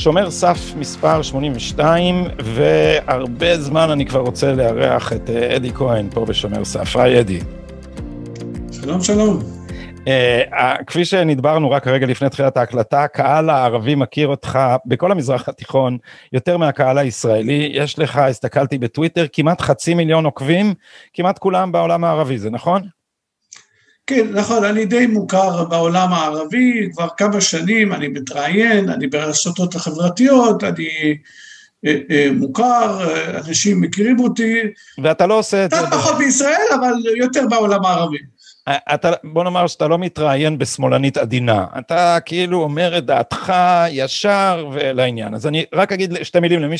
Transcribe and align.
שומר 0.00 0.30
סף 0.30 0.74
מספר 0.78 1.22
82, 1.22 2.24
והרבה 2.44 3.58
זמן 3.60 3.90
אני 3.90 4.06
כבר 4.06 4.20
רוצה 4.20 4.52
לארח 4.52 5.12
את 5.12 5.30
אה, 5.30 5.56
אדי 5.56 5.72
כהן 5.74 6.08
פה 6.10 6.24
בשומר 6.24 6.64
סף. 6.64 6.96
היי 6.96 7.20
אדי. 7.20 7.40
שלום, 8.72 9.02
שלום. 9.02 9.59
Uh, 10.00 10.84
כפי 10.86 11.04
שנדברנו 11.04 11.70
רק 11.70 11.86
רגע 11.86 12.06
לפני 12.06 12.30
תחילת 12.30 12.56
ההקלטה, 12.56 13.02
הקהל 13.02 13.50
הערבי 13.50 13.94
מכיר 13.94 14.28
אותך 14.28 14.58
בכל 14.86 15.12
המזרח 15.12 15.48
התיכון 15.48 15.98
יותר 16.32 16.56
מהקהל 16.56 16.98
הישראלי. 16.98 17.70
יש 17.74 17.98
לך, 17.98 18.16
הסתכלתי 18.16 18.78
בטוויטר, 18.78 19.26
כמעט 19.32 19.60
חצי 19.60 19.94
מיליון 19.94 20.24
עוקבים, 20.24 20.74
כמעט 21.14 21.38
כולם 21.38 21.72
בעולם 21.72 22.04
הערבי, 22.04 22.38
זה 22.38 22.50
נכון? 22.50 22.82
כן, 24.06 24.26
נכון, 24.32 24.64
אני 24.64 24.84
די 24.84 25.06
מוכר 25.06 25.64
בעולם 25.64 26.12
הערבי, 26.12 26.88
כבר 26.92 27.08
כמה 27.16 27.40
שנים 27.40 27.92
אני 27.92 28.08
מתראיין, 28.08 28.88
אני 28.88 29.06
ברשתות 29.06 29.74
החברתיות, 29.74 30.64
אני 30.64 31.16
אה, 31.86 31.96
אה, 32.10 32.28
מוכר, 32.32 33.00
אנשים 33.38 33.80
מכירים 33.80 34.20
אותי. 34.20 34.54
ואתה 35.02 35.26
לא 35.26 35.38
עושה 35.38 35.64
את 35.64 35.70
זה... 35.70 35.76
קצת 35.76 35.88
פחות 35.90 36.18
בישראל, 36.18 36.66
אבל 36.74 36.92
יותר 37.16 37.46
בעולם 37.50 37.84
הערבי. 37.84 38.18
אה, 38.68 38.94
אתה, 38.94 39.10
בוא 39.24 39.44
נאמר 39.44 39.66
שאתה 39.66 39.88
לא 39.88 39.98
מתראיין 39.98 40.58
בשמאלנית 40.58 41.16
עדינה, 41.16 41.66
אתה 41.78 42.18
כאילו 42.24 42.62
אומר 42.62 42.98
את 42.98 43.04
דעתך 43.04 43.52
ישר 43.90 44.68
ולעניין. 44.72 45.34
אז 45.34 45.46
אני 45.46 45.64
רק 45.74 45.92
אגיד 45.92 46.14
שתי 46.22 46.40
מילים 46.40 46.60
למי 46.60 46.76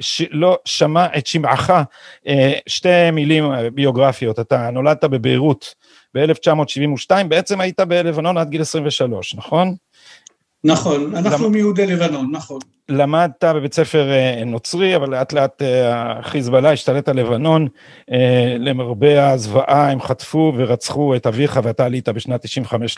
שלא 0.00 0.58
שמע 0.64 1.06
את 1.18 1.26
שמעך, 1.26 1.72
שתי 2.66 3.10
מילים 3.12 3.44
ביוגרפיות, 3.74 4.40
אתה 4.40 4.70
נולדת 4.70 5.04
בביירות 5.04 5.74
ב-1972, 6.14 7.24
בעצם 7.28 7.60
היית 7.60 7.80
בלבנון 7.80 8.38
עד 8.38 8.50
גיל 8.50 8.60
23, 8.60 9.34
נכון? 9.34 9.74
נכון, 10.64 11.16
אנחנו 11.16 11.46
למ... 11.46 11.52
מיהודי 11.52 11.86
לבנון, 11.86 12.30
נכון. 12.30 12.58
למדת 12.88 13.44
בבית 13.44 13.74
ספר 13.74 14.10
אה, 14.10 14.44
נוצרי, 14.46 14.96
אבל 14.96 15.10
לאט 15.10 15.32
לאט 15.32 15.62
אה, 15.62 16.18
החיזבאללה 16.18 16.72
השתלט 16.72 17.08
על 17.08 17.16
לבנון, 17.16 17.68
אה, 18.12 18.56
למרבה 18.58 19.30
הזוועה 19.30 19.90
הם 19.90 20.00
חטפו 20.00 20.52
ורצחו 20.56 21.16
את 21.16 21.26
אביך 21.26 21.60
ואתה 21.62 21.84
עלית 21.84 22.08
בשנת 22.08 22.42
95 22.42 22.96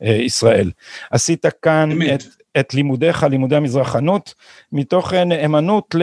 לישראל. 0.00 0.70
עשית 1.10 1.46
כאן 1.62 1.90
את, 2.14 2.22
את 2.60 2.74
לימודיך, 2.74 3.22
לימודי 3.22 3.56
המזרחנות, 3.56 4.34
מתוך 4.72 5.12
נאמנות 5.12 5.94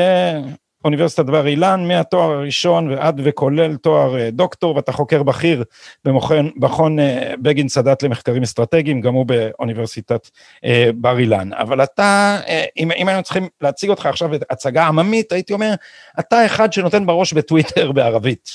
אוניברסיטת 0.84 1.26
בר 1.26 1.48
אילן, 1.48 1.88
מהתואר 1.88 2.32
הראשון 2.32 2.92
ועד 2.92 3.22
וכולל 3.24 3.76
תואר 3.76 4.20
אה, 4.20 4.30
דוקטור, 4.32 4.76
ואתה 4.76 4.92
חוקר 4.92 5.24
בכיר 5.24 5.64
במכון 6.06 7.00
אה, 7.00 7.34
בגין 7.42 7.70
סאדאת 7.70 8.04
למחקרים 8.04 8.44
אסטרטגיים, 8.44 9.02
גם 9.02 9.14
הוא 9.14 9.26
באוניברסיטת 9.26 10.30
אה, 10.66 10.90
בר 10.96 11.20
אילן. 11.20 11.54
אבל 11.54 11.84
אתה, 11.84 12.40
אם, 12.78 12.92
אם 12.92 13.08
היינו 13.08 13.24
צריכים 13.24 13.48
להציג 13.62 13.90
אותך 13.90 14.06
עכשיו 14.06 14.30
הצגה 14.50 14.88
עממית, 14.88 15.32
הייתי 15.32 15.54
אומר, 15.54 15.74
אתה 16.20 16.46
אחד 16.46 16.74
שנותן 16.74 17.06
בראש 17.06 17.34
בטוויטר 17.34 17.92
בערבית. 17.92 18.50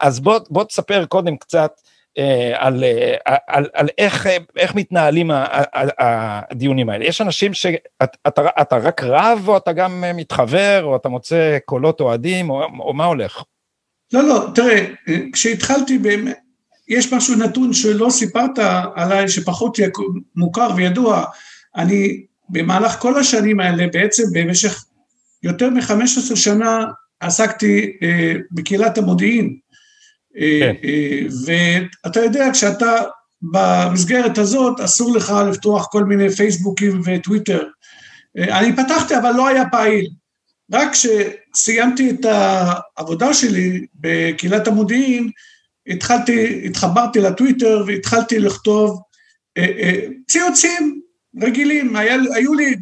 אז 0.00 0.20
בוא, 0.20 0.38
בוא 0.50 0.64
תספר 0.64 1.04
קודם 1.04 1.36
קצת, 1.36 1.80
על, 2.54 2.84
אה, 2.84 3.36
על, 3.46 3.66
על 3.74 3.88
איך, 3.98 4.26
איך 4.56 4.74
מתנהלים 4.74 5.30
הדיונים 5.98 6.88
האלה. 6.88 7.04
יש 7.04 7.20
אנשים 7.20 7.54
שאתה 7.54 8.76
רק 8.76 9.02
רב 9.02 9.44
או 9.48 9.56
אתה 9.56 9.72
גם 9.72 10.04
מתחבר 10.14 10.84
או 10.84 10.96
אתה 10.96 11.08
מוצא 11.08 11.58
קולות 11.64 12.00
אוהדים 12.00 12.50
או, 12.50 12.62
או 12.78 12.94
מה 12.94 13.04
הולך? 13.04 13.42
לא, 14.12 14.22
לא, 14.22 14.48
תראה, 14.54 14.86
כשהתחלתי 15.32 15.98
באמת, 15.98 16.38
יש 16.88 17.12
משהו 17.12 17.34
נתון 17.34 17.72
שלא 17.72 18.10
סיפרת 18.10 18.58
עליי 18.94 19.28
שפחות 19.28 19.78
מוכר 20.36 20.68
וידוע, 20.76 21.24
אני 21.76 22.22
במהלך 22.48 22.98
כל 22.98 23.18
השנים 23.18 23.60
האלה 23.60 23.86
בעצם 23.92 24.22
במשך 24.32 24.84
יותר 25.42 25.70
מ-15 25.70 26.36
שנה 26.36 26.84
עסקתי 27.20 27.96
אה, 28.02 28.34
בקהילת 28.50 28.98
המודיעין 28.98 29.56
כן. 30.40 30.74
ואתה 31.46 32.20
יודע, 32.20 32.48
כשאתה 32.52 33.02
במסגרת 33.42 34.38
הזאת, 34.38 34.80
אסור 34.80 35.16
לך 35.16 35.34
לפתוח 35.50 35.88
כל 35.90 36.04
מיני 36.04 36.30
פייסבוקים 36.30 37.00
וטוויטר. 37.04 37.62
אני 38.38 38.76
פתחתי, 38.76 39.16
אבל 39.16 39.32
לא 39.32 39.48
היה 39.48 39.64
פעיל. 39.70 40.10
רק 40.72 40.88
כשסיימתי 40.92 42.10
את 42.10 42.24
העבודה 42.24 43.34
שלי 43.34 43.86
בקהילת 43.94 44.68
המודיעין, 44.68 45.30
התחלתי, 45.86 46.66
התחברתי 46.66 47.20
לטוויטר 47.20 47.84
והתחלתי 47.86 48.38
לכתוב 48.38 49.02
אה, 49.58 49.62
אה, 49.62 50.06
ציוצים 50.28 51.00
רגילים. 51.42 51.96
היה, 51.96 52.16
היו 52.34 52.54
לי, 52.54 52.76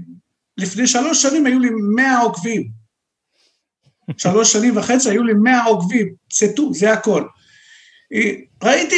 לפני 0.58 0.86
שלוש 0.86 1.22
שנים 1.22 1.46
היו 1.46 1.58
לי 1.58 1.68
מאה 1.94 2.18
עוקבים. 2.18 2.68
שלוש 4.16 4.52
שנים 4.52 4.76
וחצי 4.76 5.10
היו 5.10 5.22
לי 5.24 5.34
מאה 5.34 5.64
עוקבים, 5.64 6.14
זה 6.72 6.92
הכל. 6.92 7.24
ראיתי 8.62 8.96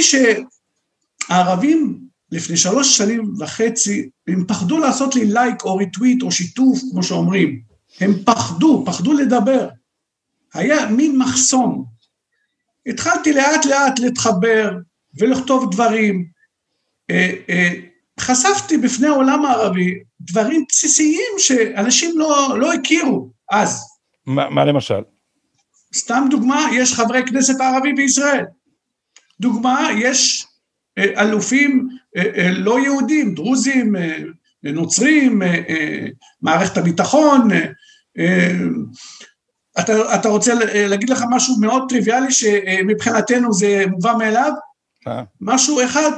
שהערבים 1.29 1.99
לפני 2.33 2.57
שלוש 2.57 2.97
שנים 2.97 3.35
וחצי, 3.39 4.09
הם 4.29 4.45
פחדו 4.49 4.79
לעשות 4.79 5.15
לי 5.15 5.25
לייק 5.25 5.65
או 5.65 5.77
ריטוויט 5.77 6.23
או 6.23 6.33
שיתוף, 6.33 6.81
כמו 6.91 7.03
שאומרים. 7.03 7.61
הם 8.01 8.13
פחדו, 8.25 8.83
פחדו 8.87 9.13
לדבר. 9.13 9.69
היה 10.55 10.87
מין 10.91 11.19
מחסום. 11.19 11.85
התחלתי 12.87 13.33
לאט 13.33 13.67
לאט 13.67 13.99
להתחבר 13.99 14.71
ולכתוב 15.21 15.73
דברים. 15.73 16.27
אה, 17.11 17.33
אה, 17.49 17.73
חשפתי 18.21 18.79
בפני 18.79 19.09
העולם 19.09 19.45
הערבי 19.45 19.95
דברים 20.21 20.65
בסיסיים 20.69 21.33
שאנשים 21.39 22.19
לא, 22.19 22.59
לא 22.59 22.73
הכירו 22.73 23.31
אז. 23.51 23.81
מה, 24.27 24.51
מה 24.51 24.65
למשל? 24.65 25.01
סתם 25.95 26.27
דוגמה, 26.31 26.67
יש 26.73 26.95
חברי 26.95 27.23
כנסת 27.27 27.61
ערבים 27.61 27.97
בישראל. 27.97 28.45
דוגמה, 29.41 29.89
יש 29.99 30.47
אה, 30.99 31.23
אלופים 31.23 31.89
אה, 32.17 32.23
אה, 32.37 32.51
לא 32.53 32.81
יהודים, 32.81 33.35
דרוזים, 33.35 33.95
נוצרים, 34.63 35.43
מערכת 36.43 36.77
הביטחון, 36.77 37.49
אתה, 39.81 40.15
אתה 40.15 40.29
רוצה 40.29 40.55
להגיד 40.75 41.11
לך 41.11 41.25
משהו 41.31 41.57
מאוד 41.61 41.83
טריוויאלי 41.89 42.33
שמבחינתנו 42.33 43.53
זה 43.53 43.85
מובן 43.91 44.19
מאליו? 44.19 44.53
משהו 45.41 45.85
אחד, 45.85 46.11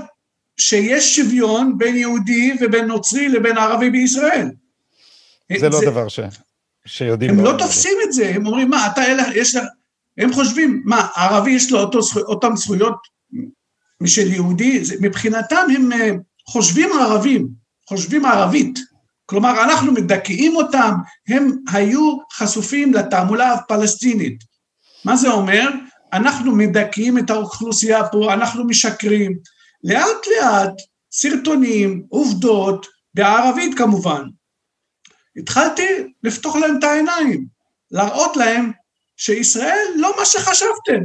שיש 0.61 1.17
שוויון 1.17 1.79
בין 1.79 1.97
יהודי 1.97 2.57
ובין 2.61 2.85
נוצרי 2.85 3.29
לבין 3.29 3.59
ערבי 3.59 3.91
בישראל. 3.91 4.51
זה 5.59 5.69
לא 5.69 5.81
דבר 5.85 6.09
ש... 6.09 6.21
שיודעים... 6.87 7.31
הם 7.31 7.45
לא 7.45 7.55
תופסים 7.59 7.99
את 8.05 8.13
זה, 8.13 8.33
הם 8.35 8.47
אומרים, 8.47 8.71
מה, 8.71 8.87
אתה, 8.87 9.03
יש 9.35 9.57
לך, 9.57 9.65
הם 10.19 10.33
חושבים, 10.33 10.83
מה, 10.85 11.09
ערבי 11.17 11.51
יש 11.51 11.73
לו 11.73 11.81
אותו, 11.81 11.99
אותן 12.17 12.57
זכויות 12.57 12.97
משל 14.01 14.33
יהודי? 14.33 14.83
מבחינתם 15.01 15.67
הם 15.77 15.93
אה, 15.93 16.11
חושבים 16.49 16.91
ערבים, 16.93 17.49
חושבים 17.89 18.25
ערבית. 18.25 18.79
כלומר, 19.27 19.65
אנחנו 19.65 19.93
מדכאים 19.93 20.57
אותם, 20.57 20.93
הם 21.29 21.51
היו 21.73 22.17
חשופים 22.33 22.95
לתעמולה 22.95 23.53
הפלסטינית. 23.53 24.39
מה 25.05 25.17
זה 25.17 25.29
אומר? 25.31 25.69
אנחנו 26.13 26.57
מדכאים 26.57 27.19
את 27.19 27.31
האוכלוסייה 27.31 28.09
פה, 28.09 28.35
אנחנו 28.35 28.65
משקרים. 28.65 29.39
לאט 29.85 30.27
לאט, 30.27 30.73
סרטונים, 31.13 32.03
עובדות, 32.09 32.87
בערבית 33.15 33.79
כמובן. 33.79 34.23
התחלתי 35.37 35.87
לפתוח 36.23 36.57
להם 36.57 36.79
את 36.79 36.85
העיניים, 36.85 37.47
להראות 37.91 38.37
להם 38.37 38.73
שישראל 39.19 39.87
לא 39.97 40.13
מה 40.19 40.25
שחשבתם. 40.25 41.05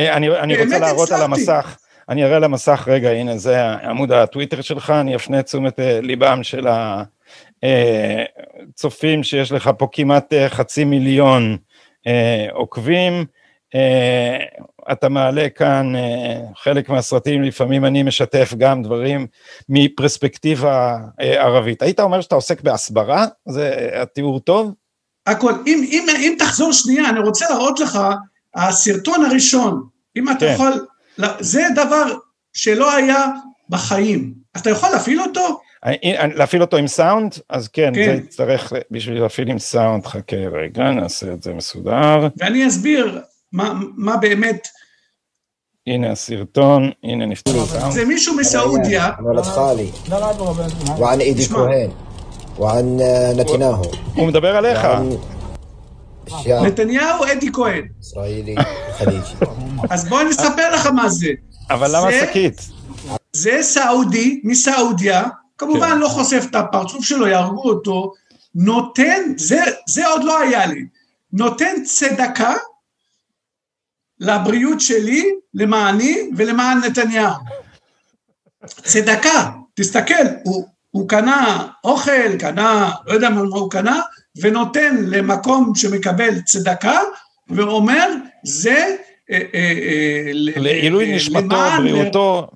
אה, 0.00 0.16
אני, 0.16 0.28
אני 0.28 0.64
רוצה 0.64 0.78
להראות 0.78 1.08
הצלחתי. 1.08 1.14
על 1.14 1.22
המסך, 1.22 1.76
אני 2.08 2.24
אראה 2.24 2.36
על 2.36 2.44
המסך, 2.44 2.88
רגע, 2.90 3.10
הנה 3.10 3.38
זה 3.38 3.70
עמוד 3.72 4.12
הטוויטר 4.12 4.60
שלך, 4.60 4.90
אני 4.90 5.16
אפנה 5.16 5.40
את 5.40 5.44
תשומת 5.44 5.80
אה, 5.80 6.00
ליבם 6.00 6.42
של 6.42 6.66
הצופים 7.62 9.18
אה, 9.18 9.24
שיש 9.24 9.52
לך 9.52 9.70
פה 9.78 9.88
כמעט 9.92 10.34
חצי 10.48 10.84
מיליון 10.84 11.56
עוקבים. 12.52 13.24
אתה 14.92 15.08
מעלה 15.08 15.48
כאן 15.48 15.92
חלק 16.56 16.88
מהסרטים, 16.88 17.42
לפעמים 17.42 17.84
אני 17.84 18.02
משתף 18.02 18.54
גם 18.58 18.82
דברים 18.82 19.26
מפרספקטיבה 19.68 20.98
ערבית. 21.18 21.82
היית 21.82 22.00
אומר 22.00 22.20
שאתה 22.20 22.34
עוסק 22.34 22.60
בהסברה? 22.60 23.26
זה 23.48 23.88
התיאור 24.02 24.40
טוב? 24.40 24.72
הכל. 25.26 25.52
אם, 25.66 25.84
אם, 25.90 26.06
אם 26.18 26.34
תחזור 26.38 26.72
שנייה, 26.72 27.08
אני 27.08 27.18
רוצה 27.18 27.46
להראות 27.50 27.80
לך, 27.80 27.98
הסרטון 28.54 29.24
הראשון, 29.24 29.86
אם 30.16 30.30
אתה 30.30 30.38
כן. 30.38 30.52
יכול, 30.54 30.86
זה 31.40 31.66
דבר 31.74 32.14
שלא 32.52 32.94
היה 32.94 33.26
בחיים. 33.68 34.34
אתה 34.56 34.70
יכול 34.70 34.88
להפעיל 34.88 35.20
אותו? 35.20 35.60
להפעיל 36.34 36.62
אותו 36.62 36.76
עם 36.76 36.86
סאונד? 36.86 37.34
אז 37.48 37.68
כן, 37.68 37.92
כן. 37.94 38.16
זה 38.16 38.22
יצטרך, 38.24 38.72
בשביל 38.90 39.22
להפעיל 39.22 39.50
עם 39.50 39.58
סאונד, 39.58 40.06
חכה 40.06 40.36
רגע, 40.36 40.90
נעשה 40.90 41.32
את 41.32 41.42
זה 41.42 41.52
מסודר. 41.52 42.28
ואני 42.36 42.68
אסביר 42.68 43.20
מה, 43.52 43.72
מה 43.96 44.16
באמת... 44.16 44.68
הנה 45.86 46.12
הסרטון, 46.12 46.90
הנה 47.02 47.26
נפתח. 47.26 47.90
זה 47.90 48.04
מישהו 48.04 48.36
מסעודיה. 48.36 49.10
וען 50.98 51.20
אידי 51.20 51.44
כהן. 51.48 51.90
וען 52.58 52.98
נתניהו. 53.36 53.82
הוא 54.14 54.28
מדבר 54.28 54.56
עליך. 54.56 54.86
נתניהו, 56.46 57.24
אדי 57.32 57.52
כהן. 57.52 57.88
ישראלי 58.00 58.54
חליג'י. 58.98 59.34
אז 59.90 60.08
בוא 60.08 60.20
אני 60.20 60.30
אספר 60.30 60.74
לך 60.74 60.86
מה 60.86 61.08
זה. 61.08 61.28
אבל 61.70 61.96
למה 61.96 62.10
שקית? 62.20 62.68
זה 63.32 63.58
סעודי, 63.62 64.40
מסעודיה, 64.44 65.24
כמובן 65.58 65.90
כן. 65.90 65.98
לא 65.98 66.08
חושף 66.08 66.44
את 66.50 66.54
הפרצוף 66.54 67.04
שלו, 67.04 67.26
יהרגו 67.26 67.68
אותו, 67.68 68.12
נותן, 68.54 69.22
זה, 69.36 69.60
זה 69.88 70.06
עוד 70.06 70.24
לא 70.24 70.40
היה 70.40 70.66
לי, 70.66 70.84
נותן 71.32 71.74
צדקה 71.84 72.54
לבריאות 74.20 74.80
שלי, 74.80 75.24
למעני 75.54 76.30
ולמען 76.36 76.78
נתניהו. 76.78 77.32
צדקה, 78.66 79.50
תסתכל, 79.74 80.24
הוא, 80.44 80.68
הוא 80.94 81.08
קנה 81.08 81.68
אוכל, 81.84 82.38
קנה, 82.38 82.92
לא 83.06 83.12
יודע 83.12 83.30
מה 83.30 83.40
הוא 83.40 83.70
קנה, 83.70 84.00
ונותן 84.40 84.96
למקום 85.06 85.72
שמקבל 85.74 86.40
צדקה, 86.40 87.00
ואומר, 87.48 88.08
זה 88.44 88.96
אה, 89.30 89.40
אה, 89.54 89.72
אה, 89.76 90.30
לעילוי 90.34 91.16
נשמתו, 91.16 91.56
בריאותו, 91.78 92.46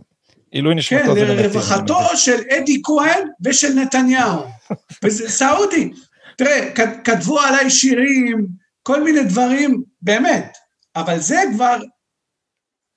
עילוי 0.51 0.75
נשמתו. 0.75 1.15
כן, 1.15 1.27
לרווחתו 1.27 2.17
של 2.17 2.41
אדי 2.51 2.81
כהן 2.85 3.29
ושל 3.45 3.75
נתניהו. 3.75 4.45
וזה 5.03 5.29
סעודי. 5.29 5.91
תראה, 6.37 6.71
כתבו 7.05 7.41
עליי 7.41 7.71
שירים, 7.71 8.47
כל 8.83 9.05
מיני 9.05 9.25
דברים, 9.25 9.83
באמת, 10.03 10.57
אבל 10.97 11.19
זה 11.19 11.43
כבר 11.55 11.79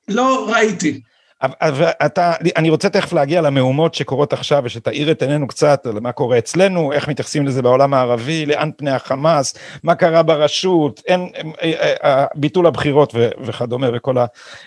לא 0.08 0.50
ראיתי. 0.52 1.02
אתה, 2.06 2.34
אני 2.56 2.70
רוצה 2.70 2.90
תכף 2.90 3.14
להגיע 3.14 3.42
למהומות 3.42 3.94
שקורות 3.94 4.34
עכשיו 4.34 4.62
ושתאיר 4.66 5.12
את 5.12 5.22
עינינו 5.22 5.48
קצת 5.48 5.86
על 5.86 6.00
מה 6.00 6.12
קורה 6.12 6.38
אצלנו, 6.38 6.94
איך 6.94 7.08
מתייחסים 7.08 7.46
לזה 7.48 7.62
בעולם 7.62 7.94
הערבי, 7.94 8.46
לאן 8.46 8.70
פני 8.78 8.92
החמאס, 8.92 9.54
מה 9.84 9.96
קרה 9.96 10.24
ברשות, 10.24 11.02
אין, 11.08 11.30
אה, 11.38 11.52
אה, 11.64 11.94
אה, 12.04 12.26
ביטול 12.36 12.68
הבחירות 12.68 13.16
וכדומה 13.44 13.88
וכל 13.94 14.16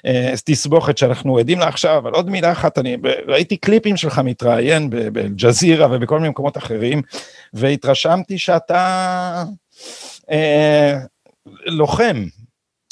התסבוכת 0.05 0.99
שאנחנו 0.99 1.39
עדים 1.39 1.59
לה 1.59 1.69
עכשיו, 1.69 1.99
אבל 1.99 2.11
עוד 2.11 2.31
מילה 2.31 2.53
אחת, 2.53 2.79
אני 2.79 2.97
ראיתי 3.29 3.57
קליפים 3.57 3.97
שלך 3.97 4.19
מתראיין 4.19 4.91
באל-ג'זירה 4.91 5.89
ובכל 5.91 6.19
מיני 6.19 6.29
מקומות 6.29 6.57
אחרים, 6.57 7.03
והתרשמתי 7.55 8.39
שאתה 8.39 9.45
אה, 10.31 10.99
לוחם, 11.67 12.25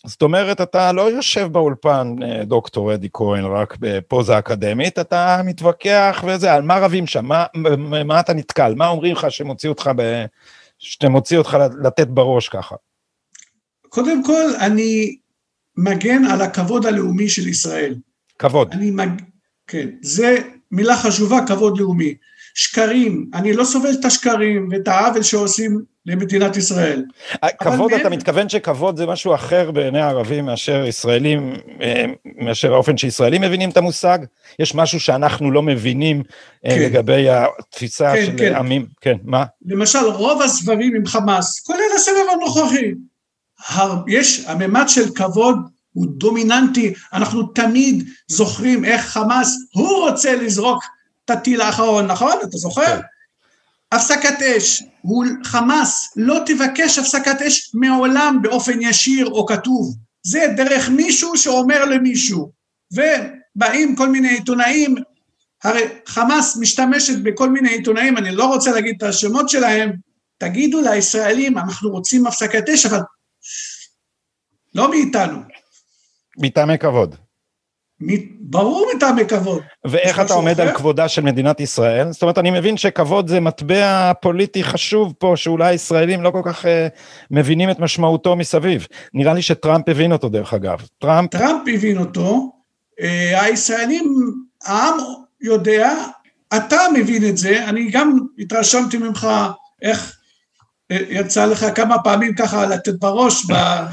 זאת 0.06 0.22
אומרת, 0.22 0.60
אתה 0.60 0.92
לא 0.92 1.10
יושב 1.10 1.48
באולפן, 1.52 2.14
אה, 2.22 2.44
דוקטור 2.44 2.94
אדי 2.94 3.08
כהן, 3.12 3.44
רק 3.44 3.76
בפוזה 3.80 4.38
אקדמית, 4.38 4.98
אתה 4.98 5.40
מתווכח 5.44 6.24
וזה, 6.26 6.52
על 6.52 6.62
מה 6.62 6.78
רבים 6.78 7.06
שם, 7.06 7.24
מה, 7.24 7.46
מה 8.04 8.20
אתה 8.20 8.34
נתקל, 8.34 8.74
מה 8.74 8.88
אומרים 8.88 9.14
לך 9.14 9.30
שמוציא 9.30 9.68
אותך, 9.68 9.90
ב, 9.96 10.24
שמוציא 10.78 11.38
אותך 11.38 11.58
לתת 11.82 12.06
בראש 12.08 12.48
ככה? 12.48 12.76
קודם 13.88 14.24
כל, 14.24 14.44
אני 14.60 15.16
מגן 15.76 16.24
על 16.24 16.42
הכבוד 16.42 16.86
הלאומי 16.86 17.28
של 17.28 17.48
ישראל. 17.48 17.94
כבוד. 18.38 18.72
אני 18.72 18.90
מג... 18.90 19.08
כן, 19.66 19.88
זה 20.02 20.38
מילה 20.70 20.96
חשובה, 20.96 21.38
כבוד 21.46 21.78
לאומי. 21.78 22.14
שקרים, 22.54 23.30
אני 23.34 23.52
לא 23.52 23.64
סובל 23.64 23.90
את 24.00 24.04
השקרים 24.04 24.68
ואת 24.72 24.88
העוול 24.88 25.22
שעושים 25.22 25.80
למדינת 26.06 26.56
ישראל. 26.56 27.04
כבוד, 27.58 27.92
אתה 27.92 28.08
מתכוון 28.08 28.48
שכבוד 28.48 28.96
זה 28.96 29.06
משהו 29.06 29.34
אחר 29.34 29.70
בעיני 29.70 30.00
הערבים 30.00 30.46
מאשר 30.46 30.84
ישראלים, 30.86 31.54
אה, 31.80 32.04
מאשר 32.38 32.72
האופן 32.74 32.96
שישראלים 32.96 33.42
מבינים 33.42 33.70
את 33.70 33.76
המושג? 33.76 34.18
יש 34.58 34.74
משהו 34.74 35.00
שאנחנו 35.00 35.50
לא 35.50 35.62
מבינים 35.62 36.22
אה, 36.66 36.70
כן. 36.70 36.82
לגבי 36.82 37.28
התפיסה 37.30 38.12
כן, 38.14 38.26
של 38.26 38.32
כן. 38.38 38.54
עמים, 38.54 38.86
כן, 39.00 39.16
מה? 39.24 39.44
למשל, 39.66 39.98
רוב 39.98 40.42
הסבבים 40.42 40.94
עם 40.94 41.06
חמאס, 41.06 41.60
כולל 41.60 41.78
הסבב 41.96 42.16
הנוכחי, 42.32 42.92
יש, 44.08 44.44
הממד 44.46 44.84
של 44.88 45.14
כבוד 45.14 45.56
הוא 45.92 46.06
דומיננטי, 46.18 46.92
אנחנו 47.12 47.42
תמיד 47.42 48.04
זוכרים 48.28 48.84
איך 48.84 49.06
חמאס, 49.06 49.56
הוא 49.72 50.08
רוצה 50.08 50.36
לזרוק 50.36 50.84
הטיל 51.30 51.60
האחרון, 51.60 52.06
נכון? 52.06 52.32
אתה 52.42 52.56
זוכר? 52.56 52.86
כן. 52.86 53.00
הפסקת 53.92 54.42
אש, 54.42 54.82
הוא 55.02 55.24
חמאס 55.44 56.12
לא 56.16 56.38
תבקש 56.46 56.98
הפסקת 56.98 57.42
אש 57.42 57.70
מעולם 57.74 58.38
באופן 58.42 58.82
ישיר 58.82 59.26
או 59.26 59.46
כתוב, 59.46 59.96
זה 60.22 60.46
דרך 60.56 60.88
מישהו 60.88 61.36
שאומר 61.36 61.84
למישהו, 61.84 62.52
ובאים 62.92 63.96
כל 63.96 64.08
מיני 64.08 64.28
עיתונאים, 64.28 64.94
הרי 65.64 65.82
חמאס 66.06 66.56
משתמשת 66.56 67.18
בכל 67.22 67.50
מיני 67.50 67.68
עיתונאים, 67.68 68.16
אני 68.16 68.30
לא 68.30 68.44
רוצה 68.44 68.70
להגיד 68.72 68.94
את 68.96 69.02
השמות 69.02 69.48
שלהם, 69.48 69.92
תגידו 70.38 70.80
לישראלים, 70.80 71.58
אנחנו 71.58 71.90
רוצים 71.90 72.26
הפסקת 72.26 72.68
אש, 72.68 72.86
אבל 72.86 73.00
לא 74.74 74.90
מאיתנו. 74.90 75.38
מטעמי 76.38 76.78
כבוד. 76.78 77.14
ברור 78.40 78.86
מטעמי 78.96 79.26
כבוד. 79.26 79.62
ואיך 79.84 80.20
אתה 80.20 80.34
עומד 80.34 80.60
אחר? 80.60 80.62
על 80.62 80.76
כבודה 80.76 81.08
של 81.08 81.22
מדינת 81.22 81.60
ישראל? 81.60 82.12
זאת 82.12 82.22
אומרת, 82.22 82.38
אני 82.38 82.50
מבין 82.50 82.76
שכבוד 82.76 83.28
זה 83.28 83.40
מטבע 83.40 84.12
פוליטי 84.20 84.64
חשוב 84.64 85.14
פה, 85.18 85.32
שאולי 85.36 85.74
ישראלים 85.74 86.22
לא 86.22 86.30
כל 86.30 86.42
כך 86.44 86.64
uh, 86.64 86.68
מבינים 87.30 87.70
את 87.70 87.78
משמעותו 87.78 88.36
מסביב. 88.36 88.86
נראה 89.14 89.34
לי 89.34 89.42
שטראמפ 89.42 89.88
הבין 89.88 90.12
אותו 90.12 90.28
דרך 90.28 90.54
אגב. 90.54 90.78
טראמפ... 90.98 91.30
טראמפ 91.30 91.68
הבין 91.74 91.98
אותו, 91.98 92.52
uh, 93.00 93.04
הישראלים, 93.32 94.32
העם 94.64 94.94
יודע, 95.40 95.94
אתה 96.56 96.78
מבין 96.94 97.24
את 97.28 97.36
זה, 97.36 97.64
אני 97.68 97.90
גם 97.90 98.18
התרשמתי 98.38 98.98
ממך 98.98 99.28
איך 99.82 100.16
יצא 101.08 101.46
לך 101.46 101.66
כמה 101.74 101.98
פעמים 101.98 102.34
ככה 102.34 102.66
לתת 102.66 102.94
בראש 102.94 103.46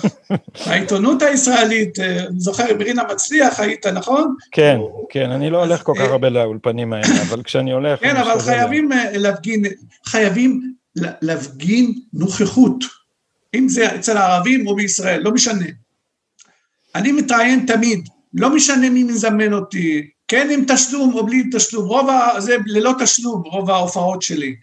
בעיתונות 0.67 1.21
הישראלית, 1.21 1.99
אה, 1.99 2.19
אני 2.19 2.39
זוכר 2.39 2.63
עם 2.63 2.81
רינה 2.81 3.03
מצליח 3.11 3.59
היית, 3.59 3.87
נכון? 3.87 4.35
כן, 4.51 4.79
כן, 5.09 5.31
אני 5.31 5.49
לא 5.49 5.63
הולך 5.63 5.83
כל 5.83 5.93
כך 5.95 6.01
אה, 6.01 6.11
הרבה 6.11 6.29
לאולפנים 6.29 6.93
האלה, 6.93 7.21
אבל 7.29 7.43
כשאני 7.43 7.71
הולך... 7.71 7.99
כן, 7.99 8.15
אבל 8.15 8.39
חייבים 8.39 8.91
אה, 8.91 9.17
להפגין, 9.17 9.63
חייבים 10.06 10.73
להפגין 10.95 11.94
נוכחות, 12.13 12.83
אם 13.56 13.69
זה 13.69 13.95
אצל 13.95 14.18
הערבים 14.18 14.68
או 14.68 14.75
בישראל, 14.75 15.21
לא 15.21 15.31
משנה. 15.31 15.65
אני 16.95 17.11
מתראיין 17.11 17.65
תמיד, 17.68 18.09
לא 18.33 18.56
משנה 18.56 18.89
מי 18.89 19.03
מזמן 19.03 19.53
אותי, 19.53 20.09
כן 20.27 20.47
עם 20.51 20.63
תשלום 20.68 21.13
או 21.13 21.25
בלי 21.25 21.44
תשלום, 21.51 21.85
רוב 21.85 22.09
ה... 22.09 22.41
זה 22.41 22.57
ללא 22.65 22.94
תשלום, 22.99 23.41
רוב 23.45 23.69
ההופעות 23.69 24.21
שלי. 24.21 24.56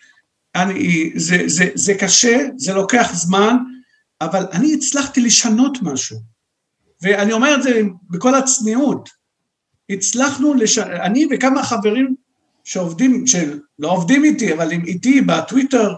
אני, 0.56 1.12
זה, 1.14 1.42
זה, 1.46 1.70
זה 1.74 1.94
קשה, 1.94 2.38
זה 2.56 2.72
לוקח 2.72 3.10
זמן, 3.14 3.56
אבל 4.20 4.46
אני 4.52 4.74
הצלחתי 4.74 5.20
לשנות 5.20 5.78
משהו. 5.82 6.18
ואני 7.02 7.32
אומר 7.32 7.54
את 7.54 7.62
זה 7.62 7.82
בכל 8.10 8.34
הצניעות. 8.34 9.08
הצלחנו, 9.90 10.54
לש... 10.54 10.78
אני 10.78 11.26
וכמה 11.30 11.62
חברים 11.62 12.14
שעובדים, 12.64 13.26
שלא 13.26 13.90
עובדים 13.90 14.24
איתי, 14.24 14.52
אבל 14.52 14.72
הם 14.72 14.84
איתי 14.84 15.20
בטוויטר, 15.20 15.94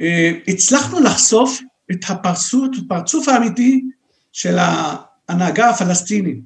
אה, 0.00 0.32
הצלחנו 0.48 1.00
לחשוף 1.00 1.60
את 1.90 2.04
הפרצוף, 2.08 2.68
הפרצוף 2.84 3.28
האמיתי 3.28 3.84
של 4.32 4.56
ההנהגה 4.58 5.70
הפלסטינית. 5.70 6.40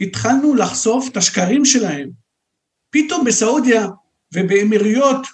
התחלנו 0.00 0.54
לחשוף 0.54 1.08
את 1.08 1.16
השקרים 1.16 1.64
שלהם. 1.64 2.10
פתאום 2.90 3.24
בסעודיה 3.24 3.86
ובאמירויות 4.34 5.26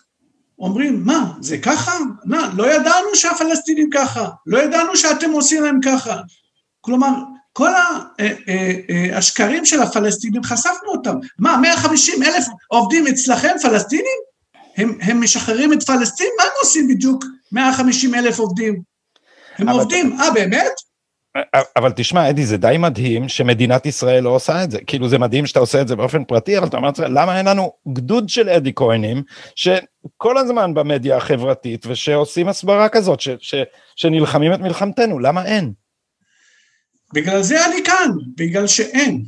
אומרים, 0.61 1.03
מה, 1.05 1.33
זה 1.41 1.59
ככה? 1.59 1.93
מה, 2.25 2.51
לא 2.57 2.75
ידענו 2.75 3.15
שהפלסטינים 3.15 3.91
ככה, 3.91 4.29
לא 4.47 4.63
ידענו 4.63 4.97
שאתם 4.97 5.31
עושים 5.31 5.63
להם 5.63 5.81
ככה. 5.85 6.17
כלומר, 6.81 7.09
כל 7.53 7.69
אה, 7.69 7.99
אה, 8.21 8.73
אה, 8.91 9.19
השקרים 9.19 9.65
של 9.65 9.83
הפלסטינים, 9.83 10.43
חשפנו 10.43 10.89
אותם. 10.89 11.15
מה, 11.39 11.57
150 11.57 12.23
אלף 12.23 12.45
עובדים 12.69 13.07
אצלכם 13.07 13.53
פלסטינים? 13.63 14.19
הם, 14.77 14.99
הם 15.03 15.21
משחררים 15.21 15.73
את 15.73 15.83
פלסטין? 15.83 16.29
מה 16.39 16.45
הם 16.45 16.51
עושים 16.63 16.89
בדיוק 16.89 17.25
150 17.53 18.15
אלף 18.15 18.39
עובדים? 18.39 18.83
הם. 19.59 19.69
עובדים, 19.69 20.21
אה, 20.21 20.31
באמת? 20.31 20.73
אבל 21.77 21.93
תשמע, 21.97 22.31
אדי, 22.31 22.47
זה 22.47 22.57
די 22.57 22.77
מדהים 22.79 23.29
שמדינת 23.29 23.87
ישראל 23.87 24.23
לא 24.23 24.31
עושה 24.31 24.65
את 24.65 24.71
זה. 24.71 24.79
כאילו, 24.87 25.09
זה 25.09 25.19
מדהים 25.19 25.47
שאתה 25.47 25.61
עושה 25.61 25.81
את 25.81 25.89
זה 25.89 25.97
באופן 25.97 26.25
פרטי, 26.25 26.59
אבל 26.59 26.67
אתה 26.67 26.77
אומר, 26.77 26.91
למה 26.99 27.39
אין 27.39 27.49
לנו 27.49 27.73
גדוד 27.93 28.29
של 28.29 28.49
אדי 28.49 28.73
כהנים, 28.77 29.23
שכל 29.55 30.39
הזמן 30.39 30.75
במדיה 30.75 31.17
החברתית, 31.17 31.87
ושעושים 31.87 32.49
הסברה 32.49 32.89
כזאת, 32.89 33.21
ש, 33.21 33.29
ש, 33.41 33.55
שנלחמים 33.97 34.53
את 34.53 34.61
מלחמתנו, 34.61 35.19
למה 35.19 35.45
אין? 35.45 35.73
בגלל 37.15 37.43
זה 37.43 37.67
אני 37.67 37.85
כאן, 37.85 38.11
בגלל 38.37 38.67
שאין. 38.67 39.25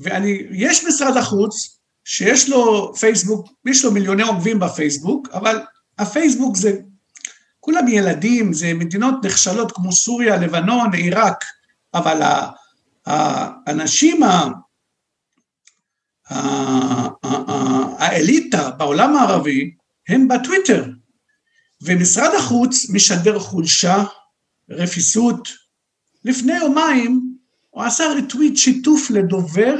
ואני, 0.00 0.42
יש 0.50 0.84
משרד 0.84 1.16
החוץ, 1.16 1.78
שיש 2.04 2.48
לו 2.48 2.94
פייסבוק, 2.94 3.48
יש 3.66 3.84
לו 3.84 3.92
מיליוני 3.92 4.22
עוקבים 4.22 4.58
בפייסבוק, 4.58 5.28
אבל 5.32 5.58
הפייסבוק 5.98 6.56
זה, 6.56 6.72
כולם 7.64 7.88
ילדים, 7.88 8.52
זה 8.52 8.74
מדינות 8.74 9.14
נחשלות 9.24 9.72
כמו 9.72 9.92
סוריה, 9.92 10.36
לבנון, 10.36 10.94
עיראק, 10.94 11.44
אבל 11.94 12.22
האנשים, 13.06 14.20
האליטה 17.98 18.70
בעולם 18.70 19.16
הערבי 19.16 19.74
הם 20.08 20.28
בטוויטר, 20.28 20.84
ומשרד 21.82 22.34
החוץ 22.38 22.90
משדר 22.90 23.38
חולשה, 23.38 24.04
רפיסות. 24.70 25.48
לפני 26.24 26.56
יומיים 26.56 27.36
הוא 27.70 27.82
עשה 27.82 28.04
רטוויט 28.18 28.56
שיתוף 28.56 29.10
לדובר 29.10 29.74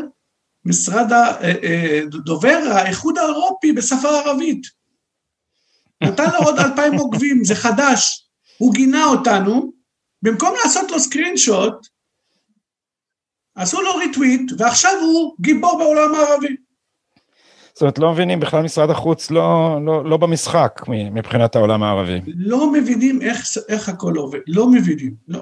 משרד, 0.65 1.13
אה, 1.13 1.41
אה, 1.43 2.01
דובר 2.25 2.59
האיחוד 2.71 3.19
האירופי 3.19 3.73
בשפה 3.73 4.09
הערבית. 4.09 4.84
נתן 6.05 6.31
לו 6.31 6.39
עוד 6.39 6.59
אלפיים 6.59 6.95
עוקבים, 6.95 7.45
זה 7.45 7.55
חדש. 7.55 8.29
הוא 8.59 8.75
גינה 8.75 9.05
אותנו, 9.05 9.73
במקום 10.23 10.55
לעשות 10.65 10.91
לו 10.91 11.01
סקרין 11.01 11.37
שוט, 11.37 11.87
עשו 13.57 13.83
לו 13.83 13.97
ריטוויט, 13.97 14.53
ועכשיו 14.59 14.93
הוא 15.03 15.35
גיבור 15.41 15.79
בעולם 15.79 16.15
הערבי. 16.15 16.57
זאת 17.75 17.83
אומרת, 17.83 17.99
לא 17.99 18.13
מבינים, 18.13 18.41
בכלל 18.41 18.63
משרד 18.63 18.91
החוץ 18.91 19.31
לא, 19.31 19.79
לא, 19.87 20.05
לא 20.05 20.17
במשחק 20.17 20.81
מבחינת 20.89 21.57
העולם 21.57 21.83
הערבי. 21.83 22.21
לא 22.27 22.73
מבינים 22.73 23.23
איך, 23.23 23.45
איך 23.69 23.89
הכל 23.89 24.17
עובד, 24.17 24.39
לא 24.47 24.71
מבינים, 24.71 25.15
לא. 25.29 25.41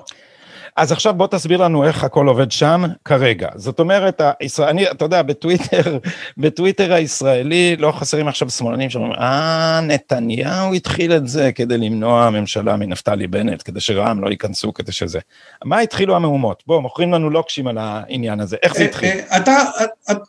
אז 0.76 0.93
עכשיו 0.93 1.14
בוא 1.14 1.26
תסביר 1.26 1.62
לנו 1.62 1.85
איך 1.85 2.05
הכל 2.05 2.29
עובד 2.29 2.52
שם 2.52 2.85
כרגע. 3.05 3.49
זאת 3.55 3.81
אומרת, 3.81 4.21
הישראלי, 4.41 4.91
אתה 4.91 5.05
יודע, 5.05 5.23
בטוויטר, 5.23 5.99
בטוויטר 6.37 6.93
הישראלי 6.93 7.76
לא 7.76 7.93
חסרים 7.93 8.29
עכשיו 8.29 8.50
שמאלנים 8.50 8.91
שאומרים, 8.91 9.12
אה, 9.12 9.81
נתניהו 9.83 10.75
התחיל 10.75 11.12
את 11.12 11.29
זה 11.29 11.52
כדי 11.52 11.79
למנוע 11.79 12.25
הממשלה 12.25 12.76
מנפתלי 12.76 13.26
בנט, 13.26 13.62
כדי 13.64 13.81
שרע"מ 13.81 14.25
לא 14.25 14.31
ייכנסו, 14.31 14.75
כדי 14.75 14.93
שזה. 14.93 15.19
מה 15.64 15.79
התחילו 15.79 16.17
המהומות? 16.17 16.62
בוא, 16.67 16.81
מוכרים 16.81 17.12
לנו 17.12 17.31
לוקשים 17.31 17.67
על 17.67 17.79
העניין 17.79 18.41
הזה, 18.41 18.57
איך 18.62 18.75
זה 18.75 18.83
אה, 18.83 18.88
התחיל? 18.88 19.11
אה, 19.33 19.37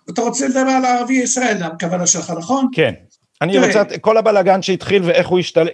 אתה 0.10 0.22
רוצה 0.22 0.48
לדבר 0.48 0.60
על 0.60 0.86
הערבי 0.86 1.14
ישראל, 1.14 1.64
הכוונה 1.64 2.08
שלך, 2.08 2.34
נכון? 2.38 2.68
כן. 2.74 2.94
אני 3.42 3.60
רוצה, 3.60 3.84
כל 4.02 4.18
הבלאגן 4.18 4.62
שהתחיל 4.62 5.04
ואיך 5.06 5.28
הוא 5.28 5.40
השתל... 5.40 5.68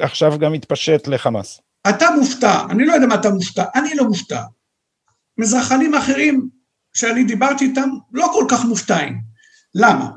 עכשיו 0.00 0.38
גם 0.38 0.52
התפשט 0.52 1.08
לחמאס. 1.08 1.60
אתה 1.88 2.06
מופתע, 2.20 2.66
אני 2.70 2.86
לא 2.86 2.92
יודע 2.92 3.06
מה 3.06 3.14
אתה 3.14 3.30
מופתע, 3.30 3.64
אני 3.74 3.94
לא 3.94 4.04
מופתע. 4.04 4.42
מזרחנים 5.38 5.94
אחרים 5.94 6.48
שאני 6.94 7.24
דיברתי 7.24 7.64
איתם 7.64 7.90
לא 8.12 8.30
כל 8.32 8.44
כך 8.48 8.64
מופתעים. 8.64 9.18
למה? 9.74 10.10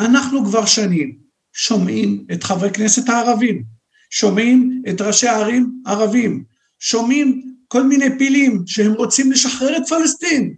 אנחנו 0.00 0.44
כבר 0.44 0.66
שנים 0.66 1.18
שומעים 1.52 2.26
את 2.32 2.44
חברי 2.44 2.70
כנסת 2.70 3.08
הערבים, 3.08 3.64
שומעים 4.10 4.82
את 4.88 5.00
ראשי 5.00 5.28
הערים 5.28 5.82
הערבים, 5.86 6.44
שומעים 6.78 7.42
כל 7.68 7.82
מיני 7.82 8.18
פילים 8.18 8.62
שהם 8.66 8.92
רוצים 8.92 9.32
לשחרר 9.32 9.76
את 9.76 9.88
פלסטין, 9.88 10.54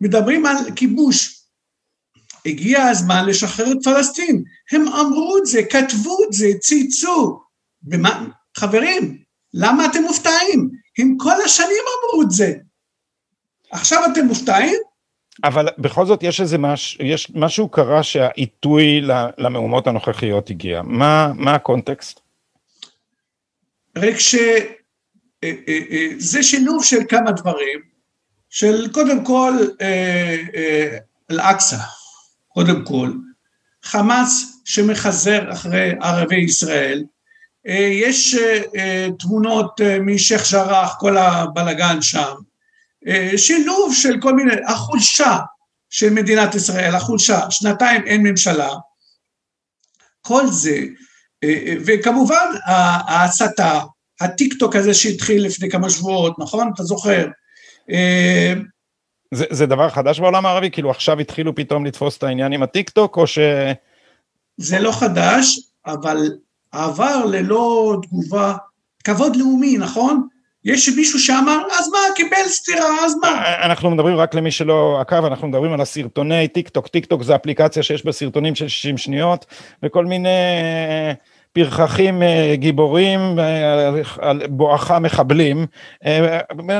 מדברים 0.00 0.46
על 0.46 0.56
כיבוש. 0.76 1.44
הגיע 2.46 2.82
הזמן 2.82 3.26
לשחרר 3.26 3.72
את 3.72 3.84
פלסטין. 3.84 4.44
הם 4.72 4.88
אמרו 4.88 5.38
את 5.38 5.46
זה, 5.46 5.62
כתבו 5.70 6.18
את 6.28 6.32
זה, 6.32 6.46
צייצו. 6.60 7.40
במה, 7.82 8.28
חברים, 8.56 9.23
למה 9.54 9.86
אתם 9.86 10.02
מופתעים? 10.02 10.70
הם 10.98 11.16
כל 11.18 11.42
השנים 11.44 11.84
אמרו 11.94 12.22
את 12.22 12.30
זה. 12.30 12.52
עכשיו 13.70 14.02
אתם 14.12 14.26
מופתעים? 14.26 14.78
אבל 15.44 15.68
בכל 15.78 16.06
זאת 16.06 16.22
יש 16.22 16.40
איזה 16.40 16.58
מש, 16.58 16.98
יש 17.00 17.32
משהו 17.34 17.68
קרה 17.68 18.02
שהעיתוי 18.02 19.00
למהומות 19.38 19.86
הנוכחיות 19.86 20.50
הגיע. 20.50 20.82
מה, 20.82 21.32
מה 21.34 21.54
הקונטקסט? 21.54 22.20
רק 23.96 24.18
שזה 24.18 24.40
אה, 25.44 25.52
אה, 25.68 26.36
אה, 26.36 26.42
שילוב 26.42 26.84
של 26.84 27.00
כמה 27.08 27.32
דברים, 27.32 27.80
של 28.50 28.92
קודם 28.92 29.24
כל 29.24 29.52
אל-אקצא, 31.30 31.76
קודם 32.48 32.84
כל, 32.84 33.12
חמאס 33.82 34.62
שמחזר 34.64 35.52
אחרי 35.52 35.92
ערבי 36.00 36.40
ישראל, 36.40 37.04
יש 37.64 38.34
אה, 38.34 38.62
אה, 38.76 39.08
תמונות 39.18 39.80
משייח' 40.00 40.52
ג'ראח, 40.52 40.96
כל 40.98 41.16
הבלגן 41.16 42.02
שם, 42.02 42.34
שילוב 43.36 43.94
של 43.94 44.20
כל 44.20 44.34
מיני, 44.34 44.52
החולשה 44.66 45.38
של 45.90 46.10
מדינת 46.10 46.54
ישראל, 46.54 46.94
החולשה, 46.94 47.50
שנתיים 47.50 48.02
אין 48.06 48.22
ממשלה, 48.22 48.70
כל 50.20 50.46
זה, 50.46 50.78
וכמובן 51.86 52.46
ההסתה, 53.06 53.80
הטיק 54.20 54.54
טוק 54.58 54.76
הזה 54.76 54.94
שהתחיל 54.94 55.46
לפני 55.46 55.70
כמה 55.70 55.90
שבועות, 55.90 56.38
נכון? 56.38 56.70
אתה 56.74 56.82
זוכר? 56.82 57.26
זה, 59.34 59.44
זה 59.50 59.66
דבר 59.66 59.90
חדש 59.90 60.20
בעולם 60.20 60.46
הערבי? 60.46 60.70
כאילו 60.70 60.90
עכשיו 60.90 61.20
התחילו 61.20 61.54
פתאום 61.54 61.86
לתפוס 61.86 62.18
את 62.18 62.22
העניין 62.22 62.52
עם 62.52 62.62
הטיק 62.62 62.90
טוק, 62.90 63.16
או 63.16 63.26
ש... 63.26 63.38
זה 64.56 64.78
לא 64.78 64.92
חדש, 64.92 65.60
אבל 65.86 66.18
עבר 66.74 67.24
ללא 67.24 67.96
תגובה, 68.02 68.54
כבוד 69.04 69.36
לאומי, 69.36 69.76
נכון? 69.78 70.26
יש 70.64 70.88
מישהו 70.88 71.18
שאמר, 71.18 71.58
אז 71.78 71.88
מה, 71.88 71.98
קיבל 72.14 72.48
סטירה, 72.48 73.04
אז 73.04 73.14
מה? 73.22 73.64
אנחנו 73.64 73.90
מדברים 73.90 74.16
רק 74.16 74.34
למי 74.34 74.50
שלא 74.50 75.00
עקב, 75.00 75.24
אנחנו 75.24 75.48
מדברים 75.48 75.72
על 75.72 75.80
הסרטוני 75.80 76.48
טיק 76.48 76.68
טוק, 76.68 76.88
טיק 76.88 77.06
טוק 77.06 77.22
זה 77.22 77.34
אפליקציה 77.34 77.82
שיש 77.82 78.04
בה 78.04 78.12
סרטונים 78.12 78.54
של 78.54 78.68
60 78.68 78.98
שניות, 78.98 79.46
וכל 79.82 80.06
מיני 80.06 80.28
אה, 80.28 81.12
פרחחים 81.52 82.22
אה, 82.22 82.54
גיבורים, 82.54 83.38
אה, 83.38 83.90
בואכה 84.48 84.98
מחבלים, 84.98 85.66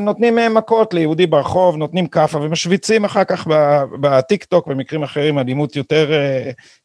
נותנים 0.03 0.55
מכות 0.55 0.95
ליהודי 0.95 1.27
ברחוב, 1.27 1.77
נותנים 1.77 2.07
כאפה 2.07 2.39
ומשוויצים 2.39 3.05
אחר 3.05 3.25
כך 3.25 3.47
בטיק 4.01 4.45
טוק, 4.45 4.67
במקרים 4.67 5.03
אחרים 5.03 5.39
אלימות 5.39 5.77
יותר 5.77 6.11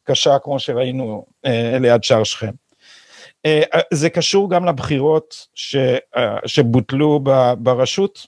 קשה, 0.04 0.38
כמו 0.38 0.58
שראינו 0.58 1.24
ליד 1.80 2.04
שער 2.04 2.24
שכם. 2.24 2.69
אה, 3.46 3.62
אה, 3.74 3.80
זה 3.92 4.10
קשור 4.10 4.50
גם 4.50 4.64
לבחירות 4.64 5.46
ש, 5.54 5.76
אה, 6.16 6.36
שבוטלו 6.46 7.20
ברשות? 7.58 8.26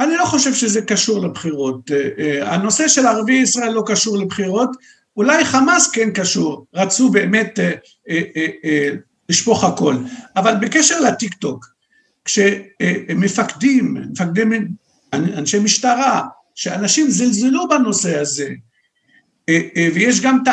אני 0.00 0.16
לא 0.16 0.24
חושב 0.24 0.54
שזה 0.54 0.82
קשור 0.82 1.26
לבחירות. 1.26 1.90
הנושא 2.42 2.88
של 2.88 3.06
ערבי 3.06 3.32
ישראל 3.32 3.72
לא 3.72 3.82
קשור 3.86 4.18
לבחירות, 4.18 4.70
אולי 5.16 5.44
חמאס 5.44 5.90
כן 5.90 6.10
קשור, 6.10 6.66
רצו 6.74 7.10
באמת 7.10 7.58
לשפוך 9.28 9.64
הכל. 9.64 9.96
אבל 10.36 10.54
בקשר 10.60 11.00
לטיק 11.00 11.34
טוק, 11.34 11.66
כשמפקדים, 12.24 13.96
מפקדים, 14.12 14.68
אנשי 15.12 15.58
משטרה, 15.58 16.22
שאנשים 16.54 17.10
זלזלו 17.10 17.68
בנושא 17.68 18.18
הזה, 18.18 18.48
ויש 19.94 20.20
גם 20.20 20.38
את 20.42 20.48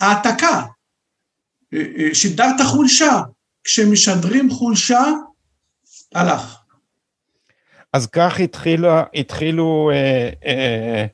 ההעתקה, 0.00 0.62
שידרת 2.12 2.60
חולשה, 2.64 3.20
כשמשדרים 3.64 4.50
חולשה, 4.50 5.04
הלך. 6.14 6.58
אז 7.92 8.06
כך 8.06 8.40
התחילו, 8.40 8.88
התחילו 9.14 9.90
אה, 9.94 10.30
אה, 10.46 11.06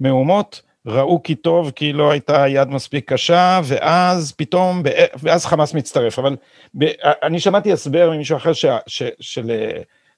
מהומות, 0.00 0.62
ראו 0.86 1.22
כי 1.22 1.34
טוב 1.34 1.70
כי 1.70 1.92
לא 1.92 2.10
הייתה 2.10 2.48
יד 2.48 2.68
מספיק 2.68 3.12
קשה, 3.12 3.60
ואז 3.64 4.32
פתאום, 4.32 4.82
ואז 5.22 5.46
חמאס 5.46 5.74
מצטרף. 5.74 6.18
אבל 6.18 6.36
ב, 6.78 6.84
אני 7.22 7.40
שמעתי 7.40 7.72
הסבר 7.72 8.10
ממישהו 8.10 8.36
אחר 8.36 8.52
ש, 8.52 8.64
ש, 8.86 9.02
של... 9.20 9.50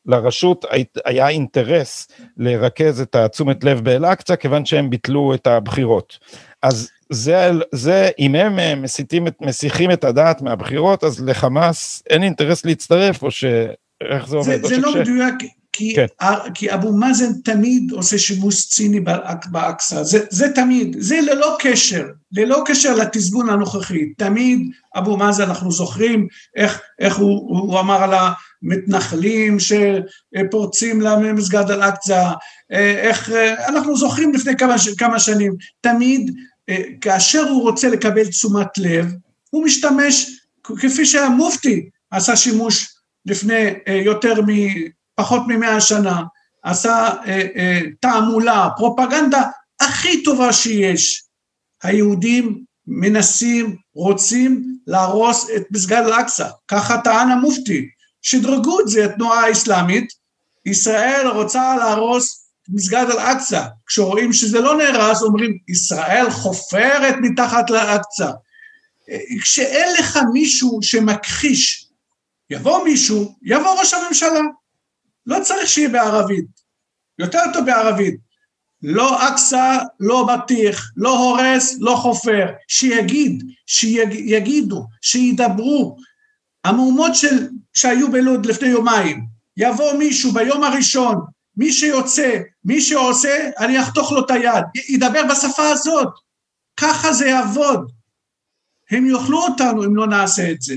לרשות 0.06 0.64
היה 1.04 1.28
אינטרס 1.28 2.08
לרכז 2.36 3.00
את 3.00 3.14
התשומת 3.14 3.64
לב 3.64 3.80
באל-אקצא, 3.80 4.36
כיוון 4.36 4.64
שהם 4.64 4.90
ביטלו 4.90 5.34
את 5.34 5.46
הבחירות. 5.46 6.18
אז 6.62 6.90
זה, 7.10 7.50
זה 7.72 8.10
אם 8.18 8.34
הם 8.34 8.58
אה, 8.58 8.74
מסיתים, 8.74 9.26
מסיחים 9.40 9.90
את 9.90 10.04
הדעת 10.04 10.42
מהבחירות, 10.42 11.04
אז 11.04 11.24
לחמאס 11.24 12.02
אין 12.10 12.22
אינטרס 12.22 12.64
להצטרף, 12.64 13.22
או 13.22 13.30
ש... 13.30 13.44
איך 14.10 14.28
זה 14.28 14.36
עובד? 14.36 14.62
זה, 14.62 14.68
זה 14.68 14.78
לא 14.78 14.94
מדויק, 14.94 15.34
כי, 15.72 15.94
כן. 15.96 16.06
כי 16.54 16.74
אבו 16.74 16.92
מאזן 16.92 17.32
תמיד 17.44 17.92
עושה 17.92 18.18
שימוש 18.18 18.66
ציני 18.66 19.00
באקצא, 19.50 20.02
זה, 20.02 20.24
זה 20.30 20.48
תמיד, 20.54 20.96
זה 20.98 21.20
ללא 21.20 21.56
קשר, 21.58 22.06
ללא 22.32 22.62
קשר 22.66 22.94
לתזמון 22.94 23.50
הנוכחי, 23.50 24.12
תמיד 24.18 24.70
אבו 24.96 25.16
מאזן, 25.16 25.42
אנחנו 25.42 25.72
זוכרים 25.72 26.26
איך, 26.56 26.80
איך 26.98 27.16
הוא, 27.16 27.60
הוא 27.60 27.80
אמר 27.80 28.02
על 28.02 28.14
המתנחלים 28.62 29.56
שפורצים 29.60 31.00
למסגד 31.00 31.70
אל-אקצא, 31.70 32.32
אה, 32.72 32.94
איך, 33.00 33.30
אה, 33.30 33.68
אנחנו 33.68 33.96
זוכרים 33.96 34.34
לפני 34.34 34.56
כמה, 34.56 34.74
כמה 34.98 35.18
שנים, 35.18 35.54
תמיד 35.80 36.30
כאשר 37.00 37.48
הוא 37.48 37.62
רוצה 37.62 37.88
לקבל 37.88 38.26
תשומת 38.26 38.78
לב, 38.78 39.06
הוא 39.50 39.64
משתמש, 39.64 40.30
כפי 40.64 41.06
שהמופתי 41.06 41.88
עשה 42.10 42.36
שימוש 42.36 42.88
לפני 43.26 43.74
אה, 43.88 44.00
יותר 44.04 44.34
מפחות 44.46 45.42
ממאה 45.46 45.80
שנה, 45.80 46.22
עשה 46.62 47.10
אה, 47.26 47.80
תעמולה, 48.00 48.68
פרופגנדה 48.76 49.42
הכי 49.80 50.22
טובה 50.22 50.52
שיש. 50.52 51.22
היהודים 51.82 52.64
מנסים, 52.86 53.76
רוצים 53.94 54.76
להרוס 54.86 55.50
את 55.56 55.62
מסגד 55.70 56.02
אל-אקצא, 56.06 56.48
ככה 56.68 57.00
טען 57.04 57.30
המופתי, 57.30 57.88
שדרגו 58.22 58.80
את 58.80 58.88
זה, 58.88 59.04
התנועה 59.04 59.46
האסלאמית, 59.46 60.12
ישראל 60.66 61.28
רוצה 61.28 61.76
להרוס 61.76 62.41
מסגד 62.68 63.06
אל-אקצא, 63.10 63.66
כשרואים 63.86 64.32
שזה 64.32 64.60
לא 64.60 64.76
נהרס 64.76 65.22
אומרים 65.22 65.58
ישראל 65.68 66.30
חופרת 66.30 67.14
מתחת 67.20 67.70
לאקצא, 67.70 68.30
כשאין 69.42 69.94
לך 69.98 70.18
מישהו 70.32 70.78
שמכחיש, 70.82 71.88
יבוא 72.50 72.84
מישהו, 72.84 73.34
יבוא 73.42 73.80
ראש 73.80 73.94
הממשלה, 73.94 74.40
לא 75.26 75.38
צריך 75.42 75.68
שיהיה 75.68 75.88
בערבית, 75.88 76.46
יותר 77.18 77.40
טוב 77.52 77.66
בערבית, 77.66 78.16
לא 78.82 79.28
אקצא, 79.28 79.78
לא 80.00 80.26
בטיח, 80.26 80.92
לא 80.96 81.18
הורס, 81.18 81.76
לא 81.80 81.94
חופר, 81.96 82.46
שיגיד, 82.68 83.44
שיגידו, 83.66 84.86
שידברו. 85.02 85.96
המהומות 86.64 87.14
של, 87.14 87.48
שהיו 87.74 88.10
בלוד 88.10 88.46
לפני 88.46 88.68
יומיים, 88.68 89.26
יבוא 89.56 89.92
מישהו 89.92 90.32
ביום 90.32 90.64
הראשון, 90.64 91.16
מי 91.56 91.72
שיוצא, 91.72 92.38
מי 92.64 92.80
שעושה, 92.80 93.50
אני 93.58 93.80
אחתוך 93.80 94.12
לו 94.12 94.24
את 94.24 94.30
היד, 94.30 94.64
ידבר 94.88 95.22
בשפה 95.30 95.68
הזאת, 95.68 96.08
ככה 96.76 97.12
זה 97.12 97.26
יעבוד. 97.26 97.92
הם 98.90 99.06
יאכלו 99.06 99.42
אותנו 99.42 99.84
אם 99.84 99.96
לא 99.96 100.06
נעשה 100.06 100.50
את 100.50 100.62
זה. 100.62 100.74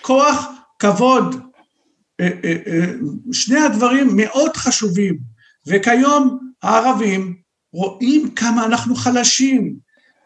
כוח, 0.00 0.46
כבוד, 0.78 1.40
אה, 2.20 2.28
אה, 2.44 2.56
אה, 2.66 2.92
שני 3.32 3.60
הדברים 3.60 4.16
מאוד 4.16 4.56
חשובים, 4.56 5.18
וכיום 5.66 6.38
הערבים 6.62 7.36
רואים 7.72 8.30
כמה 8.34 8.64
אנחנו 8.64 8.94
חלשים. 8.94 9.76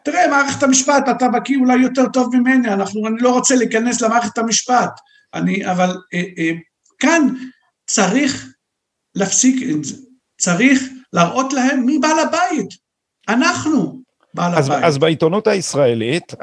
תראה, 0.03 0.27
מערכת 0.27 0.63
המשפט, 0.63 1.03
אתה 1.11 1.27
בקיא 1.27 1.57
אולי 1.57 1.77
יותר 1.77 2.09
טוב 2.13 2.35
ממני, 2.35 2.73
אנחנו, 2.73 3.07
אני 3.07 3.17
לא 3.19 3.33
רוצה 3.33 3.55
להיכנס 3.55 4.01
למערכת 4.01 4.37
המשפט, 4.37 4.99
אני, 5.33 5.71
אבל 5.71 5.97
אה, 6.13 6.23
אה, 6.37 6.51
כאן 6.99 7.27
צריך 7.87 8.53
להפסיק 9.15 9.69
את 9.71 9.83
זה, 9.83 9.95
צריך 10.41 10.83
להראות 11.13 11.53
להם 11.53 11.85
מי 11.85 11.99
בעל 11.99 12.19
הבית, 12.19 12.69
אנחנו. 13.29 13.98
אז, 14.39 14.71
אז 14.83 14.97
בעיתונות 14.97 15.47
הישראלית 15.47 16.33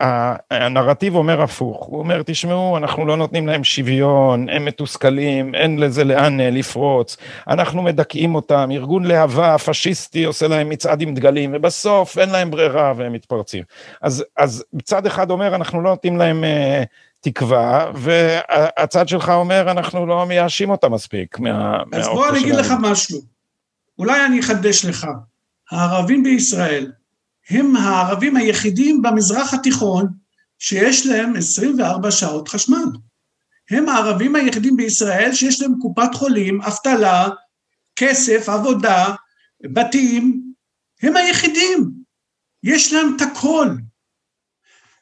הנרטיב 0.51 1.15
אומר 1.15 1.43
הפוך, 1.43 1.85
הוא 1.85 1.99
אומר 1.99 2.23
תשמעו 2.27 2.77
אנחנו 2.77 3.07
לא 3.07 3.17
נותנים 3.17 3.47
להם 3.47 3.65
שוויון, 3.65 4.49
הם 4.49 4.65
מתוסכלים, 4.65 5.55
אין 5.55 5.79
לזה 5.79 6.05
לאן 6.05 6.41
אה, 6.41 6.51
לפרוץ, 6.51 7.17
אנחנו 7.49 7.83
מדכאים 7.83 8.35
אותם, 8.35 8.69
ארגון 8.73 9.05
להבה 9.05 9.59
פשיסטי 9.59 10.25
עושה 10.25 10.49
להם 10.49 10.69
מצעד 10.69 11.01
עם 11.01 11.15
דגלים 11.15 11.51
ובסוף 11.55 12.19
אין 12.19 12.29
להם 12.29 12.51
ברירה 12.51 12.93
והם 12.97 13.13
מתפרצים. 13.13 13.65
אז, 14.03 14.25
אז 14.37 14.65
צד 14.85 15.07
אחד 15.07 15.31
אומר 15.31 15.55
אנחנו 15.55 15.83
לא 15.83 15.91
נותנים 15.91 16.17
להם 16.17 16.45
uh, 16.45 16.87
תקווה 17.21 17.91
והצד 17.95 19.09
שלך 19.09 19.29
אומר 19.29 19.71
אנחנו 19.71 20.07
לא 20.07 20.27
מייאשים 20.27 20.71
אותם 20.71 20.93
מספיק 20.93 21.39
מה... 21.39 21.83
אז 21.93 22.07
בוא 22.07 22.29
אני 22.29 22.41
אגיד 22.41 22.55
לך 22.55 22.73
משהו, 22.81 23.21
אולי 23.99 24.27
אני 24.27 24.41
אחדש 24.41 24.85
לך, 24.85 25.07
הערבים 25.71 26.23
בישראל 26.23 26.93
הם 27.51 27.77
הערבים 27.77 28.37
היחידים 28.37 29.03
במזרח 29.03 29.55
התיכון 29.55 30.07
שיש 30.59 31.07
להם 31.07 31.37
24 31.37 32.11
שעות 32.11 32.49
חשמל. 32.49 32.85
הם 33.71 33.89
הערבים 33.89 34.37
היחידים 34.37 34.77
בישראל 34.77 35.33
שיש 35.33 35.63
להם 35.63 35.73
קופת 35.81 36.15
חולים, 36.15 36.63
אבטלה, 36.63 37.29
כסף, 37.97 38.49
עבודה, 38.49 39.15
בתים, 39.73 40.53
הם 41.03 41.17
היחידים. 41.17 41.93
יש 42.63 42.93
להם 42.93 43.17
את 43.17 43.21
הכל. 43.21 43.69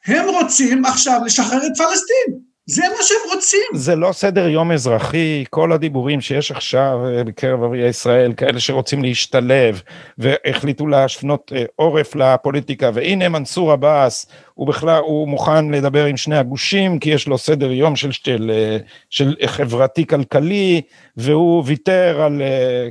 הם 0.05 0.29
רוצים 0.29 0.85
עכשיו 0.85 1.21
לשחרר 1.25 1.67
את 1.67 1.71
פלסטין. 1.77 2.44
זה 2.67 2.81
מה 2.81 3.03
שהם 3.03 3.35
רוצים. 3.35 3.59
זה 3.73 3.95
לא 3.95 4.11
סדר 4.11 4.47
יום 4.47 4.71
אזרחי, 4.71 5.43
כל 5.49 5.71
הדיבורים 5.71 6.21
שיש 6.21 6.51
עכשיו 6.51 6.99
אה, 7.05 7.23
בקרב 7.23 7.63
ערביי 7.63 7.89
ישראל, 7.89 8.33
כאלה 8.33 8.59
שרוצים 8.59 9.03
להשתלב 9.03 9.81
והחליטו 10.17 10.87
להשפנות 10.87 11.51
אה, 11.55 11.63
עורף 11.75 12.15
לפוליטיקה, 12.15 12.89
והנה 12.93 13.29
מנסור 13.29 13.71
עבאס, 13.71 14.25
הוא 14.53 14.67
בכלל, 14.67 15.01
הוא 15.01 15.27
מוכן 15.27 15.71
לדבר 15.71 16.05
עם 16.05 16.17
שני 16.17 16.37
הגושים, 16.37 16.99
כי 16.99 17.09
יש 17.09 17.27
לו 17.27 17.37
סדר 17.37 17.71
יום 17.71 17.95
של, 17.95 18.11
של, 18.11 18.51
אה, 18.53 18.77
של 19.09 19.35
חברתי-כלכלי, 19.45 20.81
והוא 21.17 21.63
ויתר 21.65 22.21
על 22.21 22.41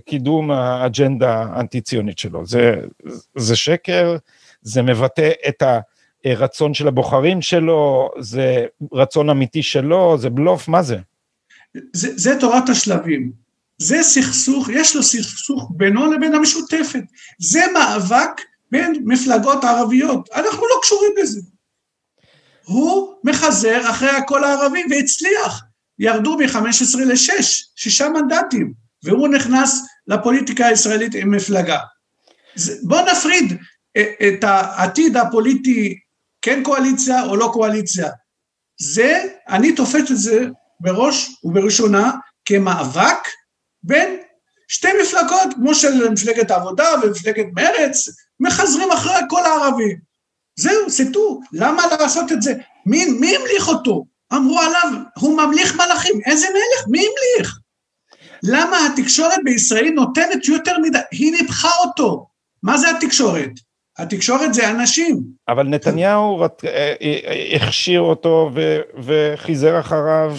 קידום 0.06 0.50
האג'נדה 0.50 1.44
האנטי-ציונית 1.48 2.18
שלו. 2.18 2.46
זה, 2.46 2.74
זה 3.37 3.56
שקר, 3.56 4.16
זה 4.62 4.82
מבטא 4.82 5.30
את 5.48 5.62
ה... 5.62 5.78
רצון 6.26 6.74
של 6.74 6.88
הבוחרים 6.88 7.42
שלו, 7.42 8.10
זה 8.20 8.64
רצון 8.92 9.30
אמיתי 9.30 9.62
שלו, 9.62 10.18
זה 10.18 10.30
בלוף, 10.30 10.68
מה 10.68 10.82
זה? 10.82 10.96
זה, 11.92 12.08
זה 12.16 12.37
תורת 12.40 12.68
השלבים. 12.68 13.32
זה 13.78 14.02
סכסוך, 14.02 14.68
יש 14.72 14.96
לו 14.96 15.02
סכסוך 15.02 15.70
בינו 15.76 16.12
לבין 16.12 16.34
המשותפת. 16.34 17.02
זה 17.38 17.60
מאבק 17.74 18.40
בין 18.70 19.02
מפלגות 19.04 19.64
ערביות. 19.64 20.28
אנחנו 20.34 20.62
לא 20.62 20.80
קשורים 20.82 21.12
לזה. 21.22 21.40
הוא 22.64 23.14
מחזר 23.24 23.90
אחרי 23.90 24.10
הכל 24.10 24.44
הערבים 24.44 24.87
והצליח. 24.90 25.62
ירדו 25.98 26.37
מ-15 26.37 26.98
ל-6, 27.06 27.42
שישה 27.76 28.08
מנדטים, 28.08 28.72
והוא 29.02 29.28
נכנס 29.28 29.87
לפוליטיקה 30.06 30.66
הישראלית 30.66 31.14
עם 31.14 31.30
מפלגה. 31.30 31.78
בואו 32.82 33.04
נפריד 33.12 33.58
אה, 33.96 34.28
את 34.28 34.44
העתיד 34.44 35.16
הפוליטי 35.16 35.98
כן 36.44 36.62
קואליציה 36.62 37.24
או 37.24 37.37
לא 37.37 37.50
קואליציה. 37.52 38.11
זה, 38.80 39.22
אני 39.48 39.74
תופס 39.74 40.11
את 40.11 40.16
זה 40.16 40.46
בראש 40.80 41.40
ובראשונה 41.44 42.12
כמאבק 42.44 43.28
בין 43.83 44.16
שתי 44.68 44.88
מפלגות, 45.02 45.54
כמו 45.54 45.74
של 45.74 46.11
מפלגת 46.11 46.50
העבודה 46.50 46.85
ומפלגת 47.02 47.46
מרץ, 47.52 48.09
מחזרים 48.40 48.92
אחרי 48.92 49.20
כל 49.28 49.44
הערבים. 49.44 49.98
זהו, 50.57 50.90
סטו, 50.90 51.40
למה 51.52 51.83
לעשות 52.00 52.33
את 52.33 52.42
זה? 52.42 52.54
מי, 52.87 53.07
מי 53.07 53.37
המליך 53.37 53.68
אותו? 53.68 54.04
אמרו 54.35 54.61
עליו, 54.61 55.00
הוא 55.18 55.37
ממליך 55.37 55.74
מלאכים. 55.74 56.20
איזה 56.26 56.46
מלך? 56.46 56.88
מי 56.88 56.98
המליך? 56.98 57.59
למה 58.42 58.87
התקשורת 58.87 59.38
בישראל 59.44 59.90
נותנת 59.94 60.48
יותר 60.48 60.78
מדי? 60.78 60.98
היא 61.11 61.33
ניפחה 61.33 61.70
אותו. 61.85 62.26
מה 62.62 62.78
זה 62.78 62.90
התקשורת? 62.90 63.50
התקשורת 63.98 64.54
זה 64.54 64.70
אנשים. 64.70 65.22
אבל 65.48 65.66
נתניהו 65.66 66.42
אה, 66.42 66.48
אה, 67.02 67.57
הכשיר 67.57 68.00
אותו 68.00 68.50
וחיזר 69.04 69.80
אחריו 69.80 70.37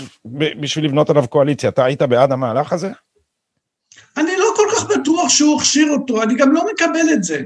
בשביל 0.59 0.85
לבנות 0.85 1.09
עליו 1.09 1.27
קואליציה. 1.27 1.69
אתה 1.69 1.85
היית 1.85 2.01
בעד 2.01 2.31
המהלך 2.31 2.73
הזה? 2.73 2.91
אני 4.17 4.31
לא 4.37 4.53
כל 4.55 4.67
כך 4.75 4.89
בטוח 4.89 5.29
שהוא 5.29 5.57
הכשיר 5.57 5.91
אותו, 5.91 6.23
אני 6.23 6.35
גם 6.35 6.51
לא 6.51 6.65
מקבל 6.73 7.13
את 7.13 7.23
זה. 7.23 7.41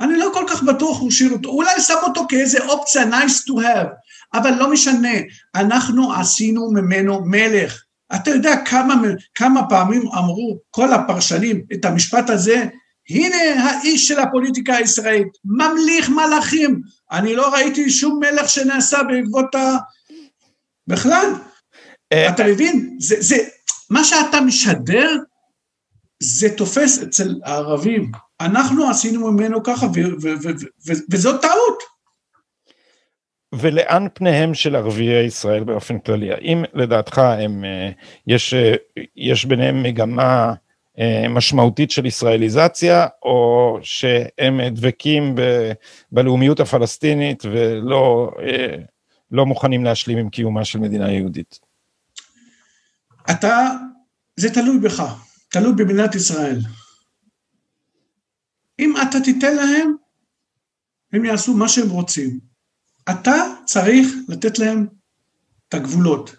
אני 0.00 0.18
לא 0.18 0.30
כל 0.34 0.44
כך 0.48 0.62
בטוח 0.62 1.00
הוא 1.00 1.08
הכשיר 1.08 1.32
אותו, 1.32 1.48
אולי 1.48 1.80
שם 1.80 1.94
אותו 2.02 2.26
כאיזה 2.28 2.64
אופציה 2.64 3.02
nice 3.02 3.48
to 3.48 3.62
have, 3.62 3.88
אבל 4.34 4.50
לא 4.50 4.72
משנה, 4.72 5.12
אנחנו 5.54 6.12
עשינו 6.12 6.70
ממנו 6.70 7.20
מלך. 7.24 7.82
אתה 8.14 8.30
יודע 8.30 8.56
כמה, 8.64 8.94
כמה 9.34 9.68
פעמים 9.68 10.02
אמרו 10.18 10.58
כל 10.70 10.92
הפרשנים 10.92 11.62
את 11.72 11.84
המשפט 11.84 12.30
הזה, 12.30 12.64
הנה 13.10 13.36
האיש 13.36 14.08
של 14.08 14.18
הפוליטיקה 14.18 14.76
הישראלית, 14.76 15.32
ממליך 15.44 16.08
מלאכים. 16.08 16.80
אני 17.12 17.36
לא 17.36 17.54
ראיתי 17.54 17.90
שום 17.90 18.20
מלך 18.20 18.48
שנעשה 18.48 19.02
בעקבות 19.02 19.54
ה... 19.54 19.76
בכלל. 20.86 21.32
אה, 22.12 22.28
אתה 22.28 22.44
מבין? 22.44 22.96
זה, 23.00 23.16
זה, 23.20 23.36
מה 23.90 24.04
שאתה 24.04 24.40
משדר, 24.40 25.16
זה 26.22 26.56
תופס 26.56 27.02
אצל 27.02 27.34
הערבים. 27.44 28.12
אנחנו 28.40 28.90
עשינו 28.90 29.32
ממנו 29.32 29.62
ככה, 29.62 29.86
וזאת 31.10 31.42
טעות. 31.42 31.82
ולאן 33.54 34.06
פניהם 34.14 34.54
של 34.54 34.76
ערביי 34.76 35.24
ישראל 35.24 35.64
באופן 35.64 35.98
כללי? 35.98 36.32
האם 36.32 36.64
לדעתך 36.74 37.18
הם, 37.18 37.64
אה, 37.64 37.90
יש, 38.26 38.54
אה, 38.54 38.74
יש 39.16 39.44
ביניהם 39.44 39.82
מגמה 39.82 40.52
משמעותית 41.28 41.90
של 41.90 42.06
ישראליזציה, 42.06 43.06
או 43.22 43.78
שהם 43.82 44.60
דבקים 44.70 45.34
ב, 45.34 45.72
בלאומיות 46.12 46.60
הפלסטינית 46.60 47.42
ולא 47.44 48.30
אה, 48.42 48.76
לא 49.30 49.46
מוכנים 49.46 49.84
להשלים 49.84 50.18
עם 50.18 50.30
קיומה 50.30 50.64
של 50.64 50.78
מדינה 50.78 51.12
יהודית. 51.12 51.60
אתה, 53.30 53.70
זה 54.36 54.54
תלוי 54.54 54.78
בך, 54.78 55.02
תלוי 55.48 55.72
במדינת 55.76 56.14
ישראל. 56.14 56.58
אם 58.78 58.94
אתה 59.02 59.20
תיתן 59.20 59.56
להם, 59.56 59.94
הם 61.12 61.24
יעשו 61.24 61.56
מה 61.56 61.68
שהם 61.68 61.90
רוצים. 61.90 62.40
אתה 63.10 63.34
צריך 63.64 64.08
לתת 64.28 64.58
להם 64.58 64.86
את 65.68 65.74
הגבולות. 65.74 66.36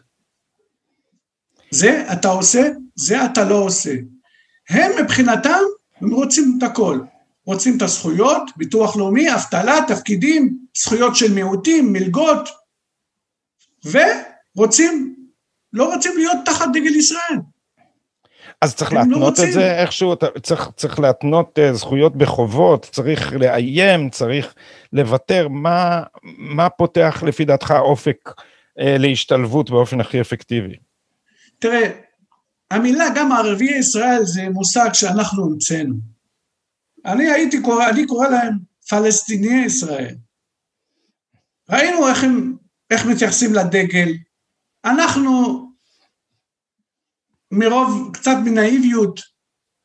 זה 1.71 2.05
אתה 2.13 2.27
עושה, 2.27 2.61
זה 2.95 3.25
אתה 3.25 3.43
לא 3.43 3.55
עושה. 3.55 3.93
הם 4.69 4.91
מבחינתם, 5.03 5.59
הם 6.01 6.11
רוצים 6.11 6.55
את 6.57 6.63
הכל. 6.63 6.99
רוצים 7.45 7.77
את 7.77 7.81
הזכויות, 7.81 8.41
ביטוח 8.55 8.95
לאומי, 8.95 9.33
אבטלה, 9.33 9.75
תפקידים, 9.87 10.57
זכויות 10.77 11.15
של 11.15 11.33
מיעוטים, 11.33 11.93
מלגות, 11.93 12.49
ורוצים, 13.85 15.15
לא 15.73 15.93
רוצים 15.93 16.11
להיות 16.17 16.37
תחת 16.45 16.67
דגל 16.73 16.95
ישראל. 16.95 17.39
אז 18.61 18.75
צריך 18.75 18.93
לא 18.93 18.99
להתנות 18.99 19.21
רוצים. 19.21 19.47
את 19.47 19.53
זה 19.53 19.81
איכשהו, 19.81 20.15
צריך, 20.43 20.69
צריך 20.75 20.99
להתנות 20.99 21.59
אה, 21.59 21.73
זכויות 21.73 22.15
בחובות, 22.15 22.89
צריך 22.91 23.33
לאיים, 23.33 24.09
צריך 24.09 24.53
לוותר, 24.93 25.47
מה, 25.47 26.03
מה 26.37 26.69
פותח 26.69 27.23
לפי 27.25 27.45
דעתך 27.45 27.73
אופק 27.79 28.29
אה, 28.79 28.95
להשתלבות 28.99 29.69
באופן 29.69 30.01
הכי 30.01 30.21
אפקטיבי? 30.21 30.75
תראה, 31.59 31.89
המילה 32.71 33.05
גם 33.15 33.31
ערביי 33.31 33.77
ישראל 33.79 34.25
זה 34.25 34.49
מושג 34.49 34.89
שאנחנו 34.93 35.45
המצאנו. 35.45 35.95
אני 37.05 37.31
הייתי 37.31 37.61
קורא, 37.61 37.89
אני 37.89 38.07
קורא 38.07 38.27
להם 38.27 38.59
פלסטיני 38.89 39.65
ישראל. 39.65 40.15
ראינו 41.69 42.07
איך 42.07 42.23
הם, 42.23 42.57
איך 42.91 43.05
מתייחסים 43.05 43.53
לדגל. 43.53 44.09
אנחנו 44.85 45.31
מרוב 47.51 48.09
קצת 48.13 48.35
מנאיביות 48.45 49.19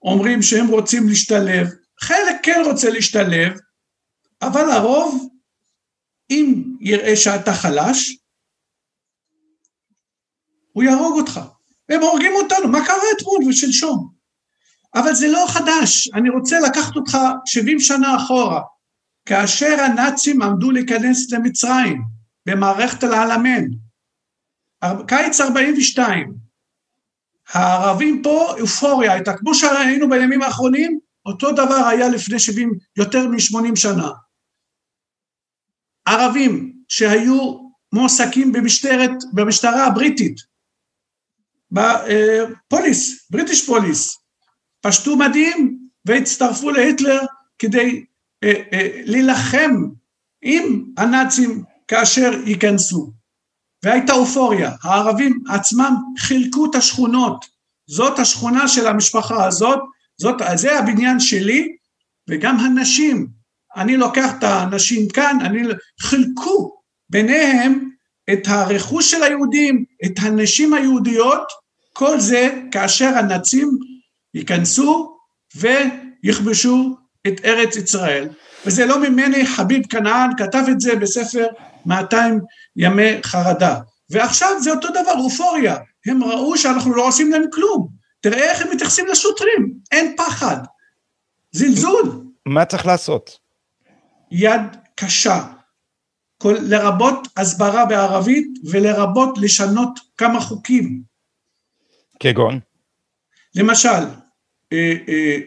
אומרים 0.02 0.42
שהם 0.42 0.66
רוצים 0.66 1.08
להשתלב. 1.08 1.66
חלק 2.00 2.36
כן 2.42 2.62
רוצה 2.66 2.90
להשתלב, 2.90 3.58
אבל 4.42 4.70
הרוב, 4.70 5.28
אם 6.30 6.76
יראה 6.80 7.16
שאתה 7.16 7.52
חלש, 7.52 8.18
הוא 10.72 10.84
יהרוג 10.84 11.20
אותך. 11.20 11.40
הם 11.88 12.00
הורגים 12.00 12.32
אותנו, 12.34 12.68
מה 12.68 12.86
קרה 12.86 12.96
אתמול? 13.16 13.38
ושלשום? 13.48 14.08
אבל 14.94 15.14
זה 15.14 15.28
לא 15.28 15.46
חדש, 15.48 16.10
אני 16.14 16.30
רוצה 16.30 16.60
לקחת 16.60 16.96
אותך 16.96 17.18
70 17.46 17.80
שנה 17.80 18.16
אחורה, 18.16 18.60
כאשר 19.26 19.80
הנאצים 19.80 20.42
עמדו 20.42 20.70
להיכנס 20.70 21.32
למצרים, 21.32 22.02
במערכת 22.46 23.04
אל-עלמיין, 23.04 23.70
קיץ 25.06 25.40
42, 25.40 26.34
הערבים 27.52 28.22
פה, 28.22 28.54
אופוריה 28.60 29.12
הייתה, 29.12 29.36
כמו 29.36 29.54
שראינו 29.54 30.08
בימים 30.08 30.42
האחרונים, 30.42 30.98
אותו 31.26 31.52
דבר 31.52 31.86
היה 31.88 32.08
לפני 32.08 32.38
70, 32.38 32.72
יותר 32.96 33.28
מ-80 33.28 33.76
שנה. 33.76 34.10
ערבים 36.06 36.72
שהיו 36.88 37.58
מועסקים 37.92 38.52
במשטרת, 38.52 39.10
במשטרה 39.32 39.86
הבריטית, 39.86 40.47
בפוליס, 41.70 43.26
בריטיש 43.30 43.66
פוליס, 43.66 44.18
פשטו 44.80 45.16
מדים 45.16 45.78
והצטרפו 46.04 46.70
להיטלר 46.70 47.20
כדי 47.58 48.04
אה, 48.44 48.52
אה, 48.72 49.00
להילחם 49.04 49.84
עם 50.42 50.84
הנאצים 50.96 51.62
כאשר 51.88 52.30
ייכנסו. 52.46 53.12
והייתה 53.84 54.12
אופוריה, 54.12 54.72
הערבים 54.82 55.42
עצמם 55.48 55.94
חילקו 56.18 56.70
את 56.70 56.74
השכונות, 56.74 57.44
זאת 57.86 58.18
השכונה 58.18 58.68
של 58.68 58.86
המשפחה 58.86 59.46
הזאת, 59.46 59.78
זאת, 60.20 60.36
זה 60.54 60.78
הבניין 60.78 61.20
שלי, 61.20 61.76
וגם 62.30 62.56
הנשים, 62.60 63.26
אני 63.76 63.96
לוקח 63.96 64.30
את 64.38 64.42
הנשים 64.42 65.08
כאן, 65.08 65.38
אני, 65.40 65.62
חילקו 66.00 66.80
ביניהם 67.10 67.90
את 68.32 68.42
הרכוש 68.46 69.10
של 69.10 69.22
היהודים, 69.22 69.84
את 70.04 70.12
הנשים 70.22 70.74
היהודיות, 70.74 71.52
כל 71.92 72.20
זה 72.20 72.50
כאשר 72.70 73.06
הנאצים 73.06 73.78
ייכנסו 74.34 75.16
ויכבשו 75.56 76.96
את 77.26 77.44
ארץ 77.44 77.76
ישראל. 77.76 78.28
וזה 78.66 78.86
לא 78.86 79.00
ממני, 79.00 79.46
חביב 79.46 79.86
כנען 79.86 80.30
כתב 80.36 80.62
את 80.70 80.80
זה 80.80 80.96
בספר 80.96 81.46
200 81.86 82.40
ימי 82.76 83.22
חרדה. 83.22 83.76
ועכשיו 84.10 84.48
זה 84.60 84.70
אותו 84.70 84.88
דבר, 84.88 85.12
אופוריה. 85.18 85.76
הם 86.06 86.24
ראו 86.24 86.56
שאנחנו 86.58 86.94
לא 86.94 87.06
עושים 87.06 87.30
להם 87.30 87.44
כלום. 87.52 87.88
תראה 88.20 88.50
איך 88.50 88.62
הם 88.62 88.68
מתייחסים 88.70 89.06
לשוטרים, 89.06 89.72
אין 89.92 90.14
פחד. 90.16 90.56
זלזול. 91.52 92.20
מה 92.46 92.64
צריך 92.64 92.86
לעשות? 92.86 93.38
יד 94.30 94.60
קשה, 94.94 95.44
כל, 96.38 96.56
לרבות 96.62 97.28
הסברה 97.36 97.84
בערבית 97.84 98.48
ולרבות 98.70 99.38
לשנות 99.38 100.00
כמה 100.16 100.40
חוקים. 100.40 101.02
כגון? 102.20 102.60
למשל, 103.54 104.04
אה, 104.72 104.94
אה, 105.08 105.38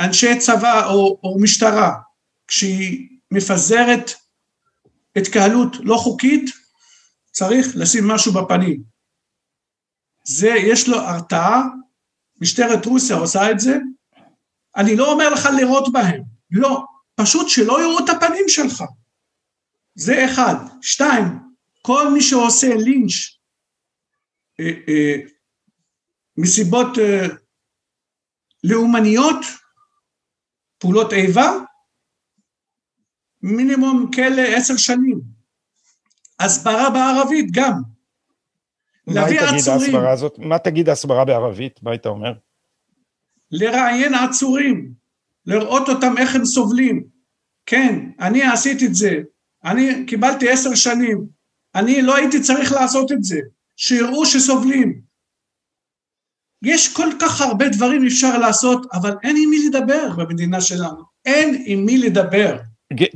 אנשי 0.00 0.38
צבא 0.38 0.86
או, 0.86 1.20
או 1.22 1.40
משטרה, 1.40 1.94
כשהיא 2.46 3.08
מפזרת 3.30 4.10
התקהלות 5.16 5.76
לא 5.80 5.96
חוקית, 5.96 6.50
צריך 7.30 7.66
לשים 7.74 8.08
משהו 8.08 8.32
בפנים. 8.32 8.82
זה, 10.24 10.48
יש 10.48 10.88
לו 10.88 10.98
הרתעה, 10.98 11.62
משטרת 12.40 12.86
רוסיה 12.86 13.16
עושה 13.16 13.50
את 13.50 13.60
זה. 13.60 13.76
אני 14.76 14.96
לא 14.96 15.12
אומר 15.12 15.30
לך 15.30 15.48
לירות 15.56 15.92
בהם, 15.92 16.22
לא, 16.50 16.84
פשוט 17.14 17.48
שלא 17.48 17.82
יראו 17.82 17.98
את 17.98 18.08
הפנים 18.08 18.44
שלך. 18.48 18.84
זה 19.98 20.24
אחד. 20.24 20.54
שתיים, 20.82 21.24
כל 21.82 22.12
מי 22.12 22.20
שעושה 22.20 22.74
לינץ' 22.76 23.12
אה, 24.60 24.70
אה, 24.88 25.14
מסיבות 26.36 26.98
אה, 26.98 27.26
לאומניות, 28.64 29.36
פעולות 30.78 31.12
איבה, 31.12 31.50
מינימום 33.42 34.10
כלא 34.14 34.42
עשר 34.56 34.76
שנים. 34.76 35.20
הסברה 36.40 36.90
בערבית 36.90 37.46
גם. 37.52 37.72
מה 39.06 39.14
להביא 39.14 39.40
תגיד 39.40 39.58
עצורים, 39.58 39.80
ההסברה 39.80 40.12
הזאת? 40.12 40.38
מה 40.38 40.58
תגיד 40.58 40.88
ההסברה 40.88 41.24
בערבית? 41.24 41.82
מה 41.82 41.90
היית 41.90 42.06
אומר? 42.06 42.32
לראיין 43.50 44.14
עצורים, 44.14 44.92
לראות 45.46 45.88
אותם 45.88 46.18
איך 46.18 46.34
הם 46.34 46.44
סובלים. 46.44 47.04
כן, 47.66 48.10
אני 48.20 48.42
עשיתי 48.42 48.86
את 48.86 48.94
זה, 48.94 49.22
אני 49.64 50.04
קיבלתי 50.06 50.50
עשר 50.50 50.74
שנים, 50.74 51.26
אני 51.74 52.02
לא 52.02 52.16
הייתי 52.16 52.40
צריך 52.40 52.72
לעשות 52.72 53.12
את 53.12 53.24
זה, 53.24 53.40
שיראו 53.76 54.26
שסובלים. 54.26 55.00
יש 56.62 56.94
כל 56.96 57.08
כך 57.20 57.40
הרבה 57.40 57.68
דברים 57.68 58.06
אפשר 58.06 58.38
לעשות, 58.38 58.86
אבל 58.92 59.14
אין 59.22 59.36
עם 59.42 59.50
מי 59.50 59.68
לדבר 59.68 60.08
במדינה 60.16 60.60
שלנו, 60.60 61.02
אין 61.24 61.62
עם 61.66 61.86
מי 61.86 61.98
לדבר. 61.98 62.58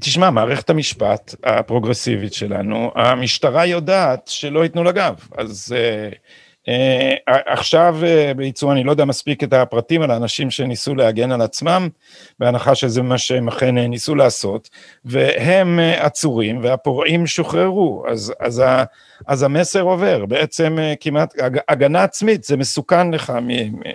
תשמע, 0.01 0.31
מערכת 0.31 0.71
המשפט 0.71 1.35
הפרוגרסיבית 1.45 2.33
שלנו, 2.33 2.91
המשטרה 2.95 3.67
יודעת 3.67 4.29
שלא 4.29 4.63
ייתנו 4.63 4.85
לה 4.85 4.93
גב, 4.93 5.29
אז 5.39 5.75
אה, 5.77 6.09
עכשיו 7.27 7.97
אה, 8.03 8.35
בעיצום, 8.37 8.71
אני 8.71 8.85
לא 8.85 8.91
יודע 8.91 9.05
מספיק 9.05 9.45
את 9.45 9.53
הפרטים 9.53 10.03
על 10.03 10.11
האנשים 10.11 10.51
שניסו 10.51 10.95
להגן 10.95 11.33
על 11.33 11.41
עצמם, 11.41 11.89
בהנחה 12.39 12.75
שזה 12.75 13.03
מה 13.03 13.19
שהם 13.19 13.49
אכן 13.49 13.79
אה, 13.79 13.87
ניסו 13.87 14.15
לעשות, 14.15 14.71
והם 15.05 15.81
אה, 15.81 16.07
עצורים 16.07 16.63
והפורעים 16.63 17.27
שוחררו, 17.27 18.05
אז, 18.09 18.33
אז, 18.41 18.59
ה, 18.59 18.85
אז 19.27 19.43
המסר 19.43 19.81
עובר, 19.81 20.27
בעצם 20.27 20.79
אה, 20.79 20.95
כמעט 21.01 21.35
הג, 21.41 21.59
הגנה 21.69 22.03
עצמית, 22.03 22.45
זה 22.45 22.57
מסוכן 22.57 23.11
לך, 23.11 23.31
מ, 23.31 23.51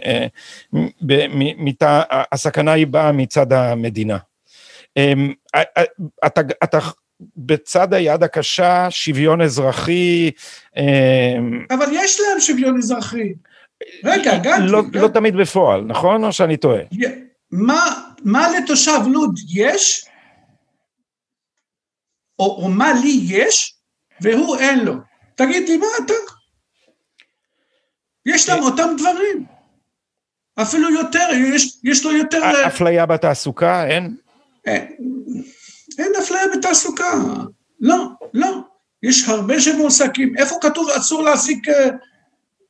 אה, 0.05 0.27
מ, 0.73 0.87
מ, 1.11 1.65
מת, 1.65 1.83
הסכנה 2.31 2.71
היא 2.71 2.87
באה 2.87 3.11
מצד 3.11 3.53
המדינה. 3.53 4.17
אמ, 4.97 5.33
אתה, 6.25 6.41
אתה 6.63 6.79
בצד 7.37 7.93
היד 7.93 8.23
הקשה, 8.23 8.87
שוויון 8.89 9.41
אזרחי, 9.41 10.31
אמ, 10.77 11.65
אבל 11.71 11.85
יש 11.91 12.19
להם 12.19 12.39
שוויון 12.39 12.77
אזרחי. 12.77 13.33
רגע, 14.03 14.37
גדי, 14.37 14.49
לא, 14.59 14.81
גדי. 14.81 14.99
לא 14.99 15.07
תמיד 15.07 15.35
בפועל, 15.35 15.81
נכון? 15.81 16.23
או 16.23 16.33
שאני 16.33 16.57
טועה? 16.57 16.81
מה, 17.51 17.85
מה 18.23 18.47
לתושב 18.57 18.99
לוד 19.07 19.39
יש, 19.53 20.05
או, 22.39 22.63
או 22.63 22.69
מה 22.69 22.93
לי 22.93 23.19
יש, 23.23 23.75
והוא 24.21 24.57
אין 24.57 24.85
לו. 24.85 24.93
תגיד 25.35 25.69
לי, 25.69 25.77
מה 25.77 25.87
אתה? 26.05 26.13
יש 28.25 28.49
להם 28.49 28.63
אותם 28.63 28.87
דברים. 28.97 29.45
אפילו 30.61 30.89
יותר, 30.89 31.27
יש, 31.53 31.77
יש 31.83 32.05
לו 32.05 32.11
יותר... 32.11 32.43
אה, 32.43 32.67
אפליה 32.67 33.05
בתעסוקה, 33.05 33.87
אין? 33.87 34.15
אין, 34.65 34.87
אין 35.97 36.11
אפליה 36.19 36.41
בתעסוקה. 36.57 37.13
לא, 37.79 38.07
לא. 38.33 38.59
יש 39.03 39.29
הרבה 39.29 39.59
שמועסקים. 39.59 40.33
איפה 40.37 40.55
כתוב 40.61 40.89
אסור 40.89 41.23
להעסיק... 41.23 41.69
אה, 41.69 41.89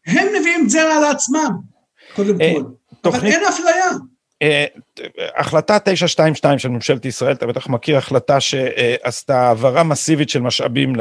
הם 0.08 0.28
מביאים 0.40 0.66
את 0.66 0.70
זה 0.70 0.82
על 0.96 1.04
עצמם, 1.04 1.52
קודם 2.16 2.42
אה, 2.42 2.54
כל. 2.54 3.10
אבל 3.10 3.28
אין 3.28 3.42
אפליה. 3.50 3.90
אה, 4.42 4.66
החלטה 5.38 5.80
922 5.80 6.60
של 6.60 6.70
ממשלת 6.70 7.06
ישראל, 7.06 7.32
אתה 7.32 7.48
בטח 7.48 7.68
מכיר 7.68 7.98
החלטה 7.98 8.40
שעשתה 8.40 9.42
העברה 9.42 9.84
מסיבית 9.84 10.30
של 10.30 10.42
משאבים 10.42 10.94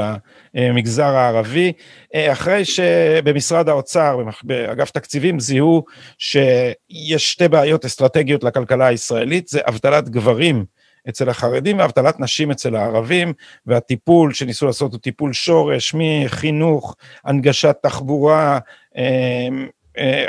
למגזר 0.54 1.04
הערבי, 1.04 1.72
אחרי 2.14 2.64
שבמשרד 2.64 3.68
האוצר, 3.68 4.18
באגף 4.42 4.90
תקציבים, 4.90 5.40
זיהו 5.40 5.84
שיש 6.18 7.32
שתי 7.32 7.48
בעיות 7.48 7.84
אסטרטגיות 7.84 8.44
לכלכלה 8.44 8.86
הישראלית, 8.86 9.48
זה 9.48 9.60
אבטלת 9.68 10.08
גברים 10.08 10.64
אצל 11.08 11.28
החרדים 11.28 11.78
ואבטלת 11.78 12.20
נשים 12.20 12.50
אצל 12.50 12.76
הערבים, 12.76 13.32
והטיפול 13.66 14.34
שניסו 14.34 14.66
לעשות 14.66 14.92
הוא 14.92 15.00
טיפול 15.00 15.32
שורש 15.32 15.94
מחינוך, 15.98 16.96
הנגשת 17.24 17.76
תחבורה, 17.82 18.58
אה, 18.96 19.48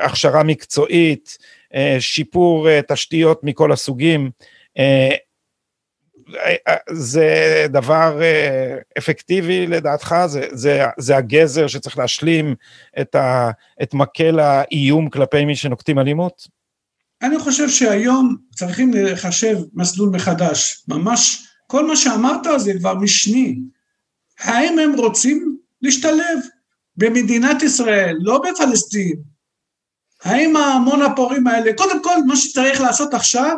הכשרה 0.02 0.44
מקצועית, 0.44 1.38
אה, 1.74 1.98
שיפור 2.00 2.70
אה, 2.70 2.80
תשתיות 2.88 3.44
מכל 3.44 3.72
הסוגים, 3.72 4.32
אה, 4.78 5.10
זה 6.90 7.66
דבר 7.70 8.20
אפקטיבי 8.98 9.68
לדעתך? 9.68 10.16
זה, 10.26 10.48
זה, 10.52 10.84
זה 10.98 11.18
הגזר 11.18 11.68
שצריך 11.68 11.98
להשלים 11.98 12.56
את, 13.02 13.16
ה, 13.16 13.52
את 13.84 13.94
מקל 13.94 14.40
האיום 14.40 15.10
כלפי 15.10 15.46
מי 15.46 15.56
שנוקטים 15.56 16.00
אלימות? 16.00 16.57
אני 17.22 17.40
חושב 17.40 17.70
שהיום 17.70 18.36
צריכים 18.56 18.94
לחשב 18.94 19.58
מסלול 19.74 20.10
מחדש. 20.10 20.84
ממש, 20.88 21.48
כל 21.68 21.88
מה 21.88 21.96
שאמרת 21.96 22.48
זה 22.58 22.74
כבר 22.80 22.94
משני. 22.96 23.60
האם 24.40 24.80
הם 24.80 24.94
רוצים 24.94 25.58
להשתלב 25.82 26.40
במדינת 26.98 27.64
ישראל, 27.64 28.18
לא 28.20 28.42
בפלסטין, 28.42 29.16
האם 30.24 30.56
המון 30.56 31.02
הפורעים 31.02 31.48
האלה, 31.48 31.74
קודם 31.74 32.04
כל 32.04 32.24
מה 32.28 32.36
שצריך 32.36 32.82
לעשות 32.82 33.14
עכשיו 33.14 33.56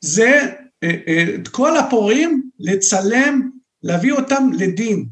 זה 0.00 0.54
אה, 0.82 0.90
אה, 1.08 1.24
את 1.34 1.48
כל 1.48 1.76
הפורעים 1.76 2.50
לצלם, 2.58 3.50
להביא 3.82 4.12
אותם 4.12 4.50
לדין. 4.52 5.06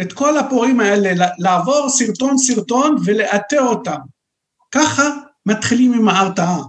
את 0.00 0.12
כל 0.12 0.38
הפורעים 0.38 0.80
האלה, 0.80 1.26
לעבור 1.38 1.88
סרטון 1.88 2.38
סרטון 2.38 2.96
ולאתר 3.04 3.62
אותם. 3.62 3.98
ככה 4.70 5.10
מתחילים 5.46 5.94
עם 5.94 6.08
ההרתעה. 6.08 6.62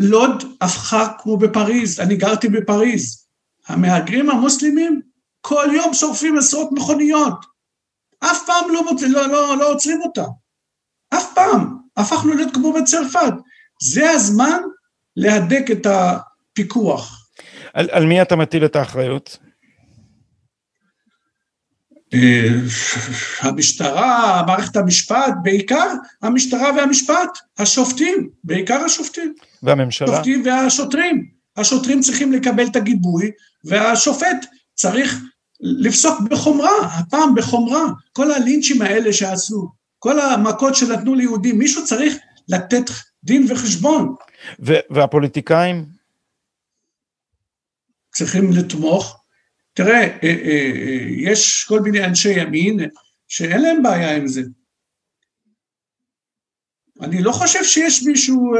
לוד 0.00 0.44
הפכה 0.60 1.08
כמו 1.18 1.36
בפריז, 1.36 2.00
אני 2.00 2.16
גרתי 2.16 2.48
בפריז. 2.48 3.26
המהגרים 3.68 4.30
המוסלמים 4.30 5.00
כל 5.40 5.68
יום 5.72 5.94
שורפים 5.94 6.38
עשרות 6.38 6.68
מכוניות. 6.72 7.46
אף 8.20 8.46
פעם 8.46 8.70
לא, 8.72 8.82
לא, 9.08 9.28
לא, 9.28 9.56
לא 9.58 9.72
עוצרים 9.72 10.02
אותם. 10.02 10.28
אף 11.14 11.34
פעם. 11.34 11.78
הפכנו 11.96 12.34
להיות 12.34 12.54
כמו 12.54 12.72
בצרפת. 12.72 13.32
זה 13.82 14.10
הזמן 14.10 14.60
להדק 15.16 15.70
את 15.72 15.86
הפיקוח. 15.86 17.28
על, 17.72 17.88
על 17.92 18.06
מי 18.06 18.22
אתה 18.22 18.36
מטיל 18.36 18.64
את 18.64 18.76
האחריות? 18.76 19.38
אה, 22.14 22.48
המשטרה, 23.40 24.42
מערכת 24.46 24.76
המשפט, 24.76 25.34
בעיקר 25.42 25.92
המשטרה 26.22 26.70
והמשפט, 26.76 27.38
השופטים, 27.58 28.28
בעיקר 28.44 28.84
השופטים. 28.84 29.34
והממשלה? 29.62 30.12
השופטים 30.12 30.42
והשוטרים. 30.46 31.28
השוטרים 31.56 32.00
צריכים 32.00 32.32
לקבל 32.32 32.66
את 32.66 32.76
הגיבוי, 32.76 33.30
והשופט 33.64 34.46
צריך 34.74 35.20
לפסוק 35.60 36.20
בחומרה, 36.20 36.70
הפעם 36.82 37.34
בחומרה. 37.34 37.82
כל 38.12 38.32
הלינצ'ים 38.32 38.82
האלה 38.82 39.12
שעשו, 39.12 39.68
כל 39.98 40.20
המכות 40.20 40.74
שנתנו 40.74 41.14
ליהודים, 41.14 41.58
מישהו 41.58 41.84
צריך 41.84 42.16
לתת 42.48 42.90
דין 43.24 43.46
וחשבון. 43.48 44.14
והפוליטיקאים? 44.90 45.84
צריכים 48.12 48.52
לתמוך. 48.52 49.20
תראה, 49.78 50.00
אה, 50.00 50.18
אה, 50.22 50.24
אה, 50.24 51.06
יש 51.08 51.64
כל 51.68 51.80
מיני 51.80 52.04
אנשי 52.04 52.40
ימין 52.40 52.80
שאין 53.28 53.62
להם 53.62 53.82
בעיה 53.82 54.16
עם 54.16 54.28
זה. 54.28 54.42
אני 57.00 57.22
לא 57.22 57.32
חושב 57.32 57.64
שיש 57.64 58.02
מישהו, 58.02 58.54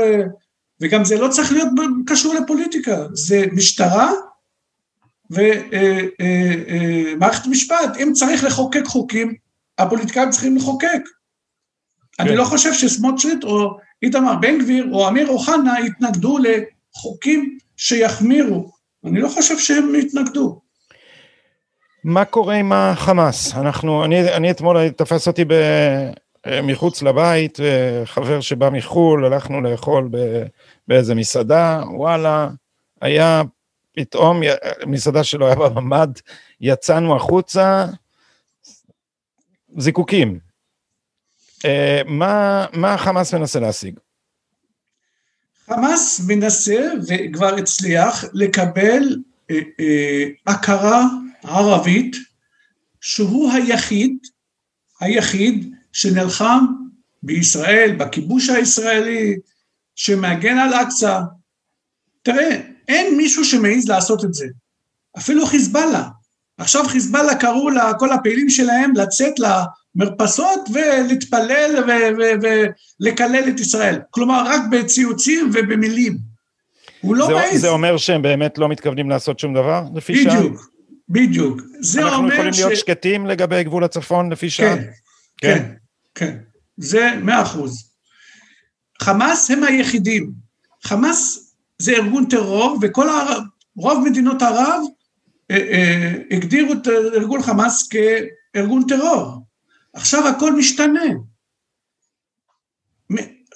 וגם 0.80 1.04
זה 1.04 1.18
לא 1.18 1.28
צריך 1.28 1.52
להיות 1.52 1.68
קשור 2.06 2.34
לפוליטיקה, 2.34 3.06
זה 3.12 3.44
משטרה 3.52 4.12
ומערכת 5.30 7.46
משפט. 7.46 7.96
אם 8.02 8.12
צריך 8.12 8.44
לחוקק 8.44 8.84
חוקים, 8.84 9.34
הפוליטיקאים 9.78 10.30
צריכים 10.30 10.56
לחוקק. 10.56 11.02
אני 12.20 12.28
כן. 12.28 12.34
לא 12.34 12.44
חושב 12.44 12.72
שסמוטריט 12.72 13.44
או 13.44 13.78
איתמר 14.02 14.36
בן 14.36 14.58
גביר 14.58 14.88
או 14.92 15.08
אמיר 15.08 15.28
אוחנה 15.28 15.74
יתנגדו 15.86 16.38
לחוקים 16.38 17.58
שיחמירו. 17.76 18.72
אני 19.04 19.20
לא 19.20 19.28
חושב 19.28 19.58
שהם 19.58 19.94
יתנגדו. 19.94 20.67
מה 22.08 22.24
קורה 22.24 22.54
עם 22.54 22.72
החמאס? 22.72 23.54
אנחנו, 23.54 24.04
אני, 24.04 24.32
אני 24.32 24.50
אתמול 24.50 24.88
תפס 24.88 25.28
אותי 25.28 25.44
ב, 25.44 25.52
מחוץ 26.62 27.02
לבית, 27.02 27.58
חבר 28.04 28.40
שבא 28.40 28.70
מחו"ל, 28.70 29.24
הלכנו 29.24 29.60
לאכול 29.60 30.08
ב, 30.10 30.42
באיזה 30.88 31.14
מסעדה, 31.14 31.82
וואלה, 31.90 32.48
היה 33.00 33.42
פתאום, 33.92 34.40
מסעדה 34.86 35.24
שלו 35.24 35.46
היה 35.46 35.54
בממ"ד, 35.54 36.08
יצאנו 36.60 37.16
החוצה, 37.16 37.86
זיקוקים, 39.78 40.38
אה, 41.64 42.02
מה, 42.06 42.66
מה 42.72 42.98
חמאס 42.98 43.34
מנסה 43.34 43.60
להשיג? 43.60 43.98
חמאס 45.66 46.20
מנסה, 46.28 46.88
וכבר 47.08 47.54
הצליח, 47.54 48.24
לקבל 48.32 49.02
אה, 49.50 49.56
אה, 49.80 50.24
הכרה 50.46 51.04
ערבית 51.44 52.16
שהוא 53.00 53.52
היחיד, 53.52 54.18
היחיד 55.00 55.74
שנלחם 55.92 56.64
בישראל, 57.22 57.96
בכיבוש 57.98 58.48
הישראלי, 58.50 59.36
שמגן 59.94 60.58
על 60.58 60.74
אקצא. 60.74 61.20
תראה, 62.22 62.60
אין 62.88 63.16
מישהו 63.16 63.44
שמעז 63.44 63.88
לעשות 63.88 64.24
את 64.24 64.34
זה. 64.34 64.46
אפילו 65.18 65.46
חיזבאללה. 65.46 66.08
עכשיו 66.58 66.84
חיזבאללה 66.88 67.34
קראו 67.34 67.70
לכל 67.70 68.12
הפעילים 68.12 68.50
שלהם 68.50 68.92
לצאת 68.96 69.34
מרפסות 69.94 70.60
ולהתפלל 70.72 71.84
ולקלל 73.00 73.48
את 73.48 73.60
ישראל. 73.60 73.98
כלומר, 74.10 74.42
רק 74.46 74.60
בציוצים 74.70 75.50
ובמילים. 75.54 76.18
הוא 77.00 77.16
לא 77.16 77.28
מעז. 77.30 77.60
זה 77.60 77.68
אומר 77.68 77.96
שהם 77.96 78.22
באמת 78.22 78.58
לא 78.58 78.68
מתכוונים 78.68 79.10
לעשות 79.10 79.38
שום 79.38 79.54
דבר, 79.54 79.84
לפי 79.94 80.12
בדיוק, 80.12 80.30
שעה? 80.30 80.40
בדיוק, 80.40 80.70
בדיוק. 81.08 81.60
זה 81.80 82.00
אומר 82.00 82.10
ש... 82.10 82.12
אנחנו 82.12 82.28
יכולים 82.28 82.52
להיות 82.56 82.76
שקטים 82.76 83.26
לגבי 83.26 83.64
גבול 83.64 83.84
הצפון, 83.84 84.32
לפי 84.32 84.50
שעה? 84.50 84.76
כן, 84.76 84.82
כן, 85.36 85.72
כן. 86.14 86.36
זה 86.76 87.10
מאה 87.22 87.42
אחוז. 87.42 87.90
חמאס 89.02 89.50
הם 89.50 89.64
היחידים. 89.64 90.32
חמאס 90.82 91.52
זה 91.78 91.92
ארגון 91.92 92.26
טרור, 92.26 92.78
וכל 92.82 93.08
הערב, 93.08 93.42
רוב 93.76 94.08
מדינות 94.08 94.42
ערב 94.42 94.82
אה, 95.50 95.56
אה, 95.56 96.12
הגדירו 96.30 96.72
את 96.72 96.88
ארגון 96.88 97.42
חמאס 97.42 97.88
כארגון 97.88 98.82
טרור. 98.88 99.42
עכשיו 99.92 100.28
הכל 100.28 100.56
משתנה. 100.56 101.04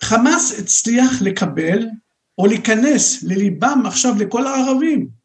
חמאס 0.05 0.59
הצליח 0.59 1.23
לקבל 1.23 1.87
או 2.38 2.47
להיכנס 2.47 3.23
לליבם 3.23 3.83
עכשיו 3.87 4.15
לכל 4.19 4.47
הערבים. 4.47 5.21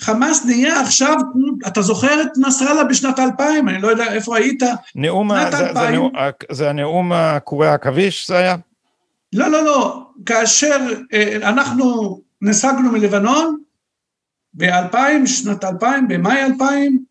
חמאס 0.00 0.44
נהיה 0.44 0.80
עכשיו, 0.80 1.16
אתה 1.66 1.82
זוכר 1.82 2.22
את 2.22 2.28
נסראללה 2.36 2.84
בשנת 2.84 3.18
2000, 3.18 3.68
אני 3.68 3.82
לא 3.82 3.88
יודע 3.88 4.12
איפה 4.12 4.36
היית, 4.36 4.62
נאום, 4.94 5.30
זה, 5.50 5.72
זה, 5.74 5.90
נאום, 5.90 6.12
זה 6.50 6.70
הנאום 6.70 7.12
הקורי 7.12 7.68
העכביש 7.68 8.28
זה 8.28 8.36
היה? 8.36 8.56
לא, 9.32 9.48
לא, 9.48 9.64
לא, 9.64 10.06
כאשר 10.26 10.86
אה, 11.12 11.36
אנחנו 11.42 12.20
נסגנו 12.42 12.92
מלבנון, 12.92 13.58
ב-2000, 14.54 15.26
שנת 15.26 15.64
2000, 15.64 16.08
במאי 16.08 16.42
2000, 16.42 17.04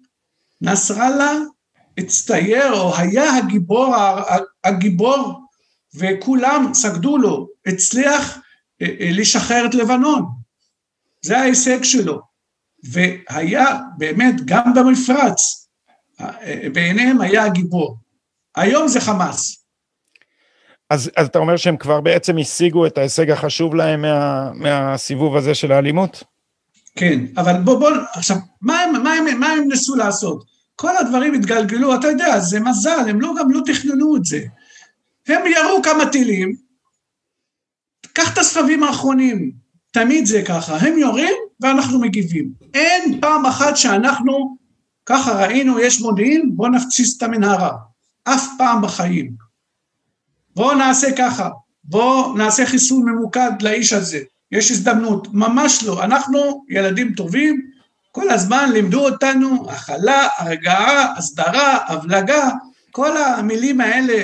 נסראללה 0.61 1.31
הצטייר 1.97 2.73
או 2.73 2.97
היה 2.97 3.37
הגיבור, 3.37 3.95
הגיבור 4.63 5.41
וכולם 5.95 6.73
סגדו 6.73 7.17
לו, 7.17 7.47
הצליח 7.65 8.39
אה, 8.81 8.87
אה, 8.99 9.09
לשחרר 9.11 9.65
את 9.65 9.75
לבנון. 9.75 10.25
זה 11.21 11.39
ההישג 11.39 11.83
שלו. 11.83 12.26
והיה 12.83 13.79
באמת, 13.97 14.35
גם 14.45 14.73
במפרץ, 14.73 15.67
בעיניהם 16.73 17.21
היה 17.21 17.43
הגיבור. 17.43 17.97
היום 18.55 18.87
זה 18.87 19.01
חמאס. 19.01 19.63
אז, 20.89 21.11
אז 21.17 21.27
אתה 21.27 21.39
אומר 21.39 21.57
שהם 21.57 21.77
כבר 21.77 22.01
בעצם 22.01 22.37
השיגו 22.37 22.85
את 22.85 22.97
ההישג 22.97 23.31
החשוב 23.31 23.75
להם 23.75 24.01
מה, 24.01 24.51
מהסיבוב 24.53 25.35
הזה 25.35 25.55
של 25.55 25.71
האלימות? 25.71 26.23
כן, 26.95 27.19
אבל 27.37 27.61
בוא, 27.63 27.79
בוא, 27.79 27.89
עכשיו, 28.13 28.37
מה 28.61 28.79
הם, 28.79 29.03
מה 29.03 29.13
הם, 29.13 29.39
מה 29.39 29.47
הם 29.47 29.67
ניסו 29.67 29.95
לעשות? 29.95 30.43
כל 30.75 30.97
הדברים 30.97 31.33
התגלגלו, 31.33 31.95
אתה 31.95 32.07
יודע, 32.07 32.39
זה 32.39 32.59
מזל, 32.59 33.09
הם 33.09 33.21
לא, 33.21 33.33
גם 33.39 33.51
לא 33.51 33.61
תכננו 33.65 34.15
את 34.15 34.25
זה. 34.25 34.39
הם 35.27 35.41
ירו 35.45 35.81
כמה 35.83 36.05
טילים, 36.11 36.55
קח 38.13 38.33
את 38.33 38.37
הסבבים 38.37 38.83
האחרונים, 38.83 39.51
תמיד 39.91 40.25
זה 40.25 40.41
ככה, 40.47 40.77
הם 40.77 40.97
יורים 40.97 41.46
ואנחנו 41.61 41.99
מגיבים. 41.99 42.51
אין 42.73 43.21
פעם 43.21 43.45
אחת 43.45 43.77
שאנחנו, 43.77 44.57
ככה 45.05 45.45
ראינו, 45.45 45.79
יש 45.79 46.01
מודיעין, 46.01 46.51
בואו 46.55 46.69
נפציץ 46.69 47.15
את 47.17 47.23
המנהרה. 47.23 47.71
אף 48.23 48.47
פעם 48.57 48.81
בחיים. 48.81 49.31
בואו 50.55 50.75
נעשה 50.75 51.07
ככה, 51.17 51.49
בואו 51.83 52.37
נעשה 52.37 52.65
חיסון 52.65 53.09
ממוקד 53.09 53.51
לאיש 53.61 53.93
הזה, 53.93 54.19
יש 54.51 54.71
הזדמנות. 54.71 55.27
ממש 55.33 55.83
לא, 55.83 56.03
אנחנו 56.03 56.65
ילדים 56.69 57.13
טובים, 57.13 57.61
כל 58.11 58.29
הזמן 58.29 58.69
לימדו 58.73 59.05
אותנו 59.05 59.69
הכלה, 59.69 60.27
הרגעה, 60.37 61.17
הסדרה, 61.17 61.77
הבלגה, 61.87 62.49
כל 62.91 63.17
המילים 63.17 63.81
האלה, 63.81 64.23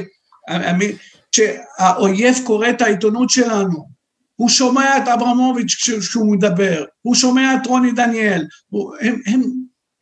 שהאויב 1.31 2.35
קורא 2.43 2.69
את 2.69 2.81
העיתונות 2.81 3.29
שלנו, 3.29 3.92
הוא 4.43 4.49
שומע 4.49 4.97
את 4.97 5.07
אברמוביץ' 5.07 5.75
כשהוא 5.75 6.35
מדבר, 6.35 6.85
הוא 7.01 7.15
שומע 7.15 7.55
את 7.55 7.67
רוני 7.67 7.91
דניאל, 7.91 8.45
הם, 9.01 9.21
הם, 9.25 9.41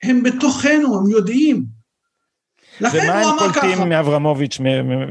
הם 0.03 0.23
בתוכנו, 0.23 0.97
הם 0.97 1.09
יודעים. 1.09 1.65
ומה 2.81 3.21
הם 3.21 3.37
קולטים 3.37 3.89
מאברמוביץ', 3.89 4.57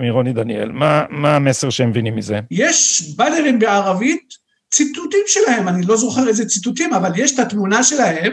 מרוני 0.02 0.32
דניאל? 0.32 0.72
מה, 0.72 1.04
מה 1.10 1.36
המסר 1.36 1.70
שהם 1.70 1.90
מבינים 1.90 2.16
מזה? 2.16 2.40
יש 2.50 3.02
באנרים 3.16 3.58
בערבית, 3.58 4.34
ציטוטים 4.70 5.22
שלהם, 5.26 5.68
אני 5.68 5.86
לא 5.86 5.96
זוכר 5.96 6.28
איזה 6.28 6.46
ציטוטים, 6.46 6.94
אבל 6.94 7.12
יש 7.16 7.34
את 7.34 7.38
התמונה 7.38 7.82
שלהם, 7.82 8.32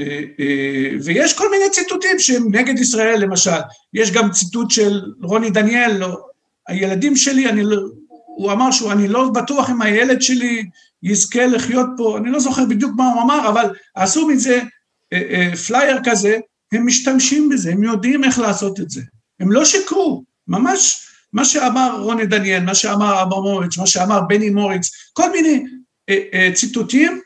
אה, 0.00 0.20
אה, 0.40 0.90
ויש 1.04 1.32
כל 1.32 1.50
מיני 1.50 1.70
ציטוטים 1.70 2.18
שהם 2.18 2.54
נגד 2.54 2.78
ישראל 2.78 3.20
למשל, 3.20 3.60
יש 3.94 4.12
גם 4.12 4.30
ציטוט 4.30 4.70
של 4.70 5.00
רוני 5.22 5.50
דניאל, 5.50 5.96
לא, 5.96 6.16
הילדים 6.68 7.16
שלי, 7.16 7.48
אני 7.48 7.62
לא, 7.64 7.76
הוא 8.40 8.52
אמר 8.52 8.70
שהוא, 8.70 8.92
אני 8.92 9.08
לא 9.08 9.28
בטוח 9.28 9.70
אם 9.70 9.82
הילד 9.82 10.22
שלי 10.22 10.64
יזכה 11.02 11.46
לחיות 11.46 11.86
פה, 11.96 12.18
אני 12.18 12.30
לא 12.30 12.40
זוכר 12.40 12.64
בדיוק 12.64 12.92
מה 12.96 13.12
הוא 13.12 13.22
אמר, 13.22 13.48
אבל 13.48 13.74
עשו 13.94 14.28
מזה 14.28 14.60
אה, 15.12 15.56
פלייר 15.66 15.98
כזה, 16.04 16.38
הם 16.72 16.86
משתמשים 16.86 17.48
בזה, 17.48 17.72
הם 17.72 17.82
יודעים 17.82 18.24
איך 18.24 18.38
לעשות 18.38 18.80
את 18.80 18.90
זה, 18.90 19.00
הם 19.40 19.52
לא 19.52 19.64
שיקרו, 19.64 20.24
ממש 20.48 21.06
מה 21.32 21.44
שאמר 21.44 22.00
רוני 22.00 22.26
דניאל, 22.26 22.62
מה 22.62 22.74
שאמר 22.74 23.22
אברמוביץ', 23.22 23.78
מה 23.78 23.86
שאמר 23.86 24.20
בני 24.20 24.50
מוריץ, 24.50 24.90
כל 25.12 25.30
מיני 25.32 25.64
ציטוטים, 26.54 27.20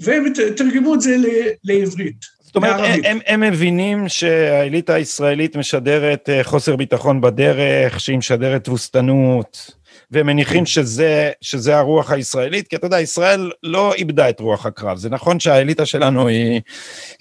והם 0.00 0.24
תרגמו 0.56 0.94
את 0.94 1.00
זה 1.00 1.16
לעברית. 1.64 2.38
זאת 2.40 2.56
אומרת, 2.56 2.80
הם, 2.80 3.00
הם, 3.04 3.18
הם 3.26 3.40
מבינים 3.40 4.08
שהאליטה 4.08 4.94
הישראלית 4.94 5.56
משדרת 5.56 6.28
אה, 6.28 6.44
חוסר 6.44 6.76
ביטחון 6.76 7.20
בדרך, 7.20 8.00
שהיא 8.00 8.18
משדרת 8.18 8.64
תבוסתנות, 8.64 9.77
והם 10.10 10.26
מניחים 10.26 10.66
שזה, 10.66 11.30
שזה 11.40 11.76
הרוח 11.78 12.10
הישראלית, 12.10 12.68
כי 12.68 12.76
אתה 12.76 12.86
יודע, 12.86 13.00
ישראל 13.00 13.50
לא 13.62 13.94
איבדה 13.94 14.28
את 14.28 14.40
רוח 14.40 14.66
הקרב. 14.66 14.98
זה 14.98 15.10
נכון 15.10 15.40
שהאליטה 15.40 15.86
שלנו 15.86 16.28
היא, 16.28 16.60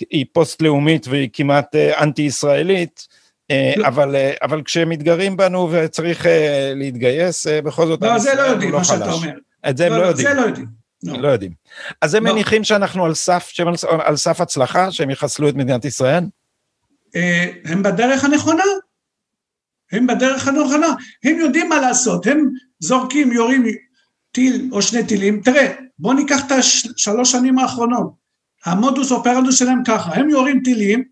היא 0.10 0.26
פוסט-לאומית 0.34 1.08
והיא 1.08 1.30
כמעט 1.34 1.76
אה, 1.76 2.04
אנטי-ישראלית, 2.04 3.08
אה, 3.52 3.74
לא. 3.78 3.88
אבל, 3.88 4.16
אבל 4.42 4.62
כשמתגרים 4.64 5.38
בנו 5.38 5.70
וצריך 5.72 6.26
להתגייס, 6.76 7.48
בכל 7.48 7.88
זאת, 7.88 8.02
לא, 8.02 8.20
זה 8.20 8.34
לא 8.36 8.42
יודעים, 8.42 8.72
לא 8.72 8.78
מה 8.78 8.84
שאתה 8.84 9.12
אומר. 9.12 9.34
את 9.70 9.78
זה 9.78 9.86
הם 9.86 9.92
לא, 9.92 9.98
לא 10.00 10.06
יודעים. 10.06 10.28
זה 10.28 10.34
לא 10.34 10.42
יודעים. 10.42 10.68
לא. 11.04 11.18
לא 11.22 11.28
יודעים. 11.28 11.52
אז 12.02 12.14
הם 12.14 12.26
לא. 12.26 12.34
מניחים 12.34 12.64
שאנחנו 12.64 13.06
על 13.06 13.14
סף, 13.14 13.50
שהם 13.52 13.68
על 14.06 14.16
סף 14.16 14.42
הצלחה, 14.42 14.92
שהם 14.92 15.10
יחסלו 15.10 15.50
את 15.50 15.56
מדינת 15.56 15.86
ישראל? 15.86 16.24
אה, 17.16 17.46
הם 17.66 17.84
בדרך 17.84 18.24
הנכונה. 18.24 18.64
הם 19.92 20.08
בדרך 20.08 20.48
הנכונה. 20.48 20.88
הם 21.24 21.40
יודעים 21.40 21.70
מה 21.70 21.80
לעשות, 21.80 22.28
הם 22.28 22.50
זורקים, 22.80 23.32
יורים 23.32 23.66
טיל 24.32 24.70
או 24.72 24.82
שני 24.82 25.04
טילים. 25.04 25.42
תראה, 25.42 25.74
בוא 26.00 26.14
ניקח 26.14 26.46
את 26.46 26.52
השלוש 26.52 27.32
שנים 27.32 27.60
האחרונות. 27.60 28.12
המודוס 28.66 29.12
אופרנדוס 29.12 29.60
שלהם 29.60 29.84
ככה, 29.88 30.14
הם 30.16 30.30
יורים 30.30 30.62
טילים, 30.64 31.04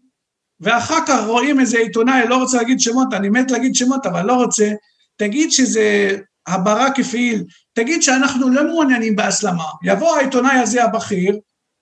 ואחר 0.59 1.05
כך 1.07 1.25
רואים 1.27 1.59
איזה 1.59 1.77
עיתונאי, 1.77 2.27
לא 2.27 2.37
רוצה 2.37 2.57
להגיד 2.57 2.79
שמות, 2.79 3.13
אני 3.13 3.29
מת 3.29 3.51
להגיד 3.51 3.75
שמות, 3.75 4.05
אבל 4.05 4.25
לא 4.25 4.33
רוצה, 4.33 4.71
תגיד 5.17 5.51
שזה 5.51 6.17
הברה 6.47 6.91
כפעיל, 6.91 7.43
תגיד 7.73 8.03
שאנחנו 8.03 8.49
לא 8.49 8.63
מעוניינים 8.63 9.15
בהסלמה. 9.15 9.63
יבוא 9.83 10.17
העיתונאי 10.17 10.57
הזה 10.57 10.83
הבכיר, 10.83 11.39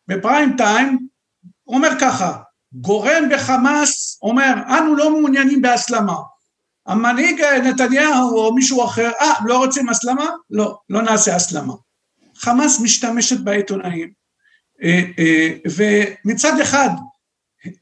בפריים 0.08 0.56
טיים, 0.58 1.08
אומר 1.68 1.90
ככה, 2.02 2.38
גורם 2.74 3.24
בחמאס 3.32 4.20
אומר, 4.22 4.54
אנו 4.78 4.96
לא 4.96 5.10
מעוניינים 5.10 5.62
בהסלמה. 5.62 6.16
המנהיג 6.86 7.42
נתניהו 7.42 8.38
או 8.38 8.56
מישהו 8.56 8.86
אחר, 8.86 9.12
אה, 9.22 9.34
לא 9.46 9.58
רוצים 9.58 9.90
הסלמה? 9.90 10.30
לא, 10.50 10.78
לא 10.90 11.02
נעשה 11.02 11.36
הסלמה. 11.36 11.74
חמאס 12.36 12.80
משתמשת 12.80 13.40
בעיתונאים, 13.40 14.12
אה, 14.84 15.02
אה, 15.20 15.54
ומצד 15.76 16.60
אחד, 16.60 16.90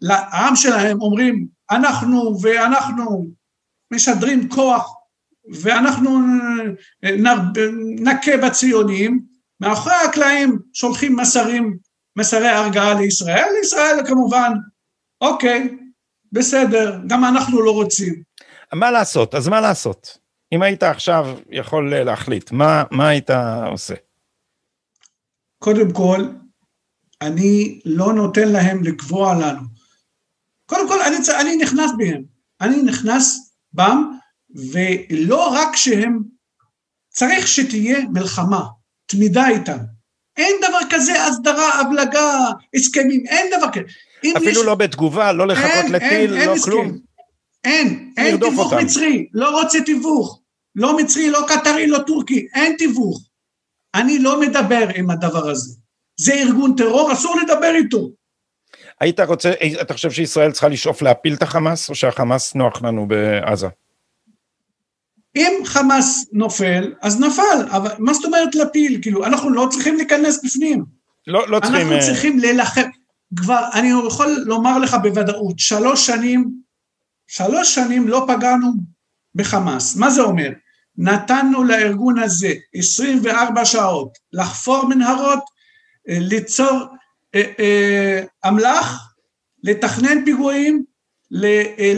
לעם 0.02 0.56
שלהם 0.56 1.02
אומרים, 1.02 1.48
אנחנו 1.72 2.38
ואנחנו 2.42 3.28
משדרים 3.92 4.50
כוח 4.50 4.94
ואנחנו 5.62 6.20
נכה 8.00 8.38
בציונים, 8.38 9.20
מאחורי 9.60 9.96
הקלעים 9.96 10.60
שולחים 10.74 11.16
מסרים, 11.16 11.78
מסרי 12.16 12.48
הרגעה 12.48 12.94
לישראל, 12.94 13.48
לישראל 13.58 14.08
כמובן, 14.08 14.52
אוקיי, 15.22 15.78
בסדר, 16.32 17.00
גם 17.08 17.26
אנחנו 17.26 17.62
לא 17.62 17.72
רוצים. 17.72 18.31
מה 18.74 18.92
לעשות? 18.92 19.36
אז 19.36 19.48
מה 19.48 19.62
לעשות? 19.62 20.18
אם 20.54 20.62
היית 20.62 20.84
עכשיו 20.84 21.38
יכול 21.50 21.96
להחליט, 21.96 22.52
מה, 22.52 22.84
מה 22.92 23.10
היית 23.10 23.30
עושה? 23.72 23.94
קודם 25.60 25.92
כל, 25.92 26.28
אני 27.22 27.80
לא 27.86 28.14
נותן 28.14 28.48
להם 28.48 28.84
לקבוע 28.84 29.34
לנו. 29.34 29.62
קודם 30.66 30.88
כל, 30.88 31.02
אני, 31.02 31.18
אני 31.42 31.56
נכנס 31.56 31.92
בהם. 31.98 32.24
אני 32.62 32.82
נכנס 32.82 33.54
בם, 33.74 34.18
ולא 34.72 35.54
רק 35.54 35.76
שהם, 35.76 36.20
צריך 37.10 37.48
שתהיה 37.48 38.00
מלחמה, 38.14 38.62
תמידה 39.06 39.48
איתם. 39.48 39.78
אין 40.38 40.56
דבר 40.70 40.80
כזה 40.90 41.24
הסדרה, 41.26 41.80
הבלגה, 41.80 42.50
הסכמים, 42.76 43.24
אין 43.28 43.48
דבר 43.58 43.72
כזה. 43.72 43.84
אפילו 44.38 44.62
יש... 44.62 44.66
לא 44.66 44.76
בתגובה, 44.76 45.32
לא 45.32 45.48
לחכות 45.48 45.72
אין, 45.72 45.92
לטיל, 45.92 46.10
אין, 46.10 46.48
לא 46.48 46.54
אין 46.54 46.62
כלום. 46.62 46.98
אין, 47.64 48.14
אין 48.18 48.38
תיווך 48.38 48.74
אותם. 48.74 48.86
מצרי, 48.86 49.28
לא 49.34 49.62
רוצה 49.62 49.82
תיווך. 49.82 50.40
לא 50.76 50.98
מצרי, 50.98 51.30
לא 51.30 51.46
קטרי, 51.48 51.88
לא 51.88 51.98
טורקי, 52.08 52.48
אין 52.56 52.76
תיווך. 52.78 53.22
אני 53.96 54.20
לא 54.20 54.42
מדבר 54.42 54.88
עם 54.96 55.10
הדבר 55.10 55.50
הזה. 55.50 55.76
זה 56.20 56.34
ארגון 56.34 56.76
טרור, 56.76 57.14
אסור 57.14 57.36
לדבר 57.42 57.72
איתו. 57.76 58.10
היית 59.00 59.20
רוצה, 59.20 59.52
אתה 59.82 59.94
חושב 59.94 60.12
שישראל 60.12 60.52
צריכה 60.52 60.68
לשאוף 60.68 61.02
להפיל 61.02 61.34
את 61.34 61.42
החמאס, 61.42 61.90
או 61.90 61.96
שהחמאס 61.96 62.56
נוח 62.56 62.82
לנו 62.82 63.08
בעזה? 63.08 63.68
אם 65.36 65.54
חמאס 65.66 66.26
נופל, 66.32 66.94
אז 67.02 67.20
נפל, 67.20 67.68
אבל 67.70 67.90
מה 68.00 68.14
זאת 68.14 68.26
אומרת 68.26 68.56
לפיל? 68.56 69.00
כאילו, 69.02 69.26
אנחנו 69.26 69.50
לא 69.50 69.68
צריכים 69.72 69.96
להיכנס 69.96 70.44
בפנים. 70.46 70.86
לא, 71.28 71.48
לא 71.48 71.60
צריכים... 71.60 71.82
אנחנו 71.82 71.96
אה, 71.96 72.02
צריכים 72.02 72.40
להילחם. 72.40 72.90
כבר, 73.36 73.70
אני 73.74 73.90
יכול 74.08 74.44
לומר 74.46 74.78
לך 74.78 74.98
בוודאות, 75.04 75.60
שלוש 75.60 76.06
שנים, 76.06 76.52
שלוש 77.32 77.76
שנים 77.76 78.08
לא 78.08 78.26
פגענו 78.28 78.72
בחמאס. 79.36 79.96
מה 79.96 80.10
זה 80.10 80.22
אומר? 80.22 80.50
נתנו 80.98 81.64
לארגון 81.64 82.20
הזה 82.20 82.54
24 82.76 83.66
שעות 83.66 84.18
לחפור 84.34 84.90
מנהרות, 84.90 85.44
ליצור 86.08 86.88
אה, 87.36 87.44
אה, 87.60 88.24
אמל"ח, 88.48 89.14
לתכנן 89.64 90.26
פיגועים, 90.26 90.84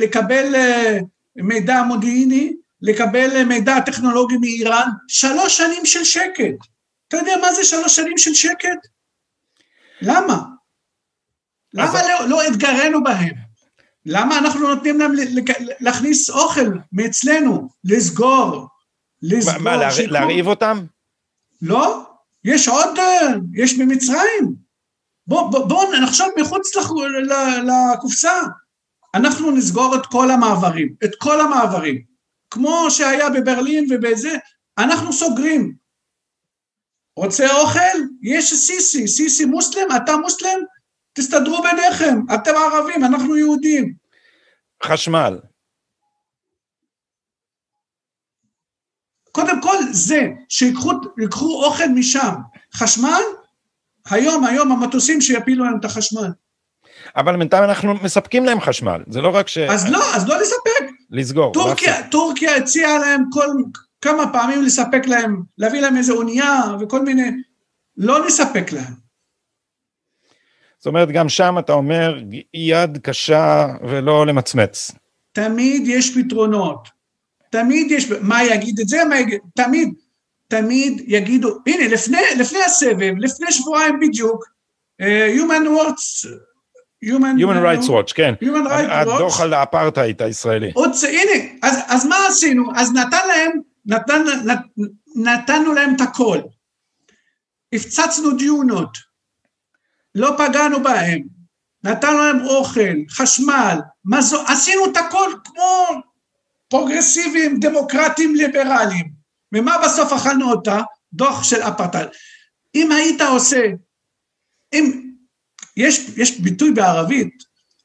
לקבל 0.02 0.56
אה, 0.56 1.00
מידע 1.36 1.84
מודיעיני, 1.84 2.54
לקבל 2.82 3.44
מידע 3.44 3.80
טכנולוגי 3.80 4.38
מאיראן, 4.38 4.90
שלוש 5.08 5.58
שנים 5.58 5.86
של 5.86 6.04
שקט. 6.04 6.68
אתה 7.08 7.18
יודע 7.18 7.34
מה 7.42 7.54
זה 7.54 7.64
שלוש 7.64 7.96
שנים 7.96 8.18
של 8.18 8.34
שקט? 8.34 8.88
למה? 10.02 10.40
למה 11.74 12.02
לא, 12.04 12.30
לא 12.30 12.48
אתגרנו 12.48 13.04
בהם? 13.04 13.43
למה 14.06 14.38
אנחנו 14.38 14.76
נותנים 14.76 15.00
להם 15.00 15.12
להכניס 15.80 16.30
אוכל 16.30 16.72
מאצלנו, 16.92 17.70
לסגור, 17.84 18.68
לסגור. 19.22 19.54
מה, 19.54 19.78
מה 19.78 19.90
להרעיב 20.08 20.48
אותם? 20.48 20.86
לא, 21.62 22.04
יש 22.44 22.68
עוד, 22.68 23.00
יש 23.54 23.78
ממצרים. 23.78 24.56
בואו 25.28 25.52
בוא, 25.52 25.66
בוא 25.66 25.96
נחשוב 25.96 26.28
מחוץ 26.40 26.72
לקופסה. 27.64 28.42
אנחנו 29.16 29.52
נסגור 29.52 29.96
את 29.96 30.06
כל 30.06 30.32
המעברים, 30.32 30.96
את 31.04 31.16
כל 31.18 31.42
המעברים. 31.42 32.02
כמו 32.50 32.88
שהיה 32.90 33.30
בברלין 33.30 33.88
ובזה, 33.90 34.38
אנחנו 34.78 35.14
סוגרים. 35.14 35.74
רוצה 37.16 37.56
אוכל? 37.56 38.00
יש 38.22 38.54
סיסי, 38.54 39.08
סיסי 39.08 39.46
מוסלם, 39.46 39.88
אתה 39.96 40.18
מוסלם? 40.18 40.60
תסתדרו 41.14 41.64
ביניכם, 41.64 42.20
אתם 42.34 42.52
ערבים, 42.56 43.04
אנחנו 43.04 43.38
יהודים. 43.38 43.94
חשמל. 44.84 45.40
קודם 49.32 49.62
כל, 49.62 49.78
זה 49.92 50.28
שיקחו 50.50 51.64
אוכל 51.66 51.88
משם, 51.96 52.34
חשמל, 52.74 53.22
היום, 54.10 54.46
היום 54.46 54.72
המטוסים 54.72 55.22
שיפילו 55.22 55.66
להם 55.66 55.80
את 55.80 55.86
החשמל. 55.86 56.30
אבל 57.16 57.38
בינתיים 57.38 57.64
אנחנו 57.64 57.94
מספקים 57.94 58.46
להם 58.46 58.62
חשמל, 58.62 59.04
זה 59.10 59.22
לא 59.22 59.36
רק 59.36 59.48
ש... 59.48 59.58
אז 59.58 59.92
לא, 59.92 60.16
אז 60.16 60.28
לא 60.28 60.42
לספק. 60.42 60.94
לסגור. 61.12 61.54
טורקיה, 61.54 61.92
להפסיק. 61.92 62.12
טורקיה 62.12 62.56
הציעה 62.56 62.98
להם 63.00 63.24
כל, 63.32 63.48
כמה 64.02 64.34
פעמים 64.34 64.64
לספק 64.64 65.06
להם, 65.06 65.42
להביא 65.58 65.82
להם 65.82 65.98
איזה 65.98 66.14
אונייה 66.14 66.62
וכל 66.80 67.02
מיני, 67.04 67.32
לא 67.98 68.26
נספק 68.26 68.72
להם. 68.72 69.03
זאת 70.84 70.88
אומרת, 70.88 71.12
גם 71.12 71.30
שם 71.30 71.56
אתה 71.60 71.74
אומר, 71.74 72.20
יד 72.54 72.98
קשה 72.98 73.68
ולא 73.88 74.28
למצמץ. 74.28 74.92
תמיד 75.32 75.88
יש 75.88 76.18
פתרונות. 76.18 76.90
תמיד 77.50 77.92
יש, 77.92 78.12
מה 78.22 78.44
יגיד 78.44 78.80
את 78.80 78.88
זה, 78.88 79.06
מה 79.10 79.20
יגיד, 79.20 79.40
תמיד, 79.56 79.94
תמיד 80.48 81.04
יגידו, 81.08 81.58
הנה, 81.68 81.88
לפני, 81.88 82.22
לפני 82.38 82.60
הסבב, 82.64 83.14
לפני 83.18 83.52
שבועיים 83.52 84.00
בדיוק, 84.00 84.46
uh, 85.02 85.06
Human 85.38 85.68
Rights, 85.68 86.28
Human, 87.06 87.40
Human 87.40 87.64
Rights 87.64 87.88
Watch, 87.88 88.14
כן. 88.14 88.34
Human 88.42 88.68
Rights 88.68 88.92
הדוח 88.92 89.40
Watch, 89.40 89.44
על 89.44 89.54
האפרטהייד 89.54 90.22
הישראלי. 90.22 90.72
עוד, 90.76 90.92
הנה, 91.10 91.46
אז, 91.62 91.78
אז 91.88 92.06
מה 92.06 92.16
עשינו? 92.30 92.64
אז 92.76 92.94
נתן 92.94 93.28
להם, 93.28 93.52
נתן, 93.86 94.24
נת, 94.46 94.60
נתנו 95.16 95.74
להם 95.74 95.96
את 95.96 96.02
הכל. 96.02 96.40
הפצצנו 97.74 98.32
דיונות, 98.32 99.13
לא 100.16 100.36
פגענו 100.38 100.84
בהם, 100.84 101.22
נתנו 101.84 102.18
להם 102.18 102.46
אוכל, 102.46 102.96
חשמל, 103.10 103.78
מזו, 104.06 104.42
עשינו 104.48 104.86
את 104.86 104.98
הכל 104.98 105.34
כמו 105.44 105.88
פרוגרסיביים, 106.68 107.60
דמוקרטיים, 107.60 108.36
ליברליים. 108.36 109.12
ומה 109.54 109.78
בסוף 109.86 110.14
אכלנו 110.14 110.52
אותה? 110.52 110.82
דוח 111.14 111.44
של 111.44 111.62
אפרטהייד. 111.62 112.08
אם 112.76 112.92
היית 112.92 113.22
עושה, 113.22 113.62
אם, 114.74 115.12
יש, 115.78 116.10
יש 116.18 116.40
ביטוי 116.40 116.72
בערבית, 116.72 117.44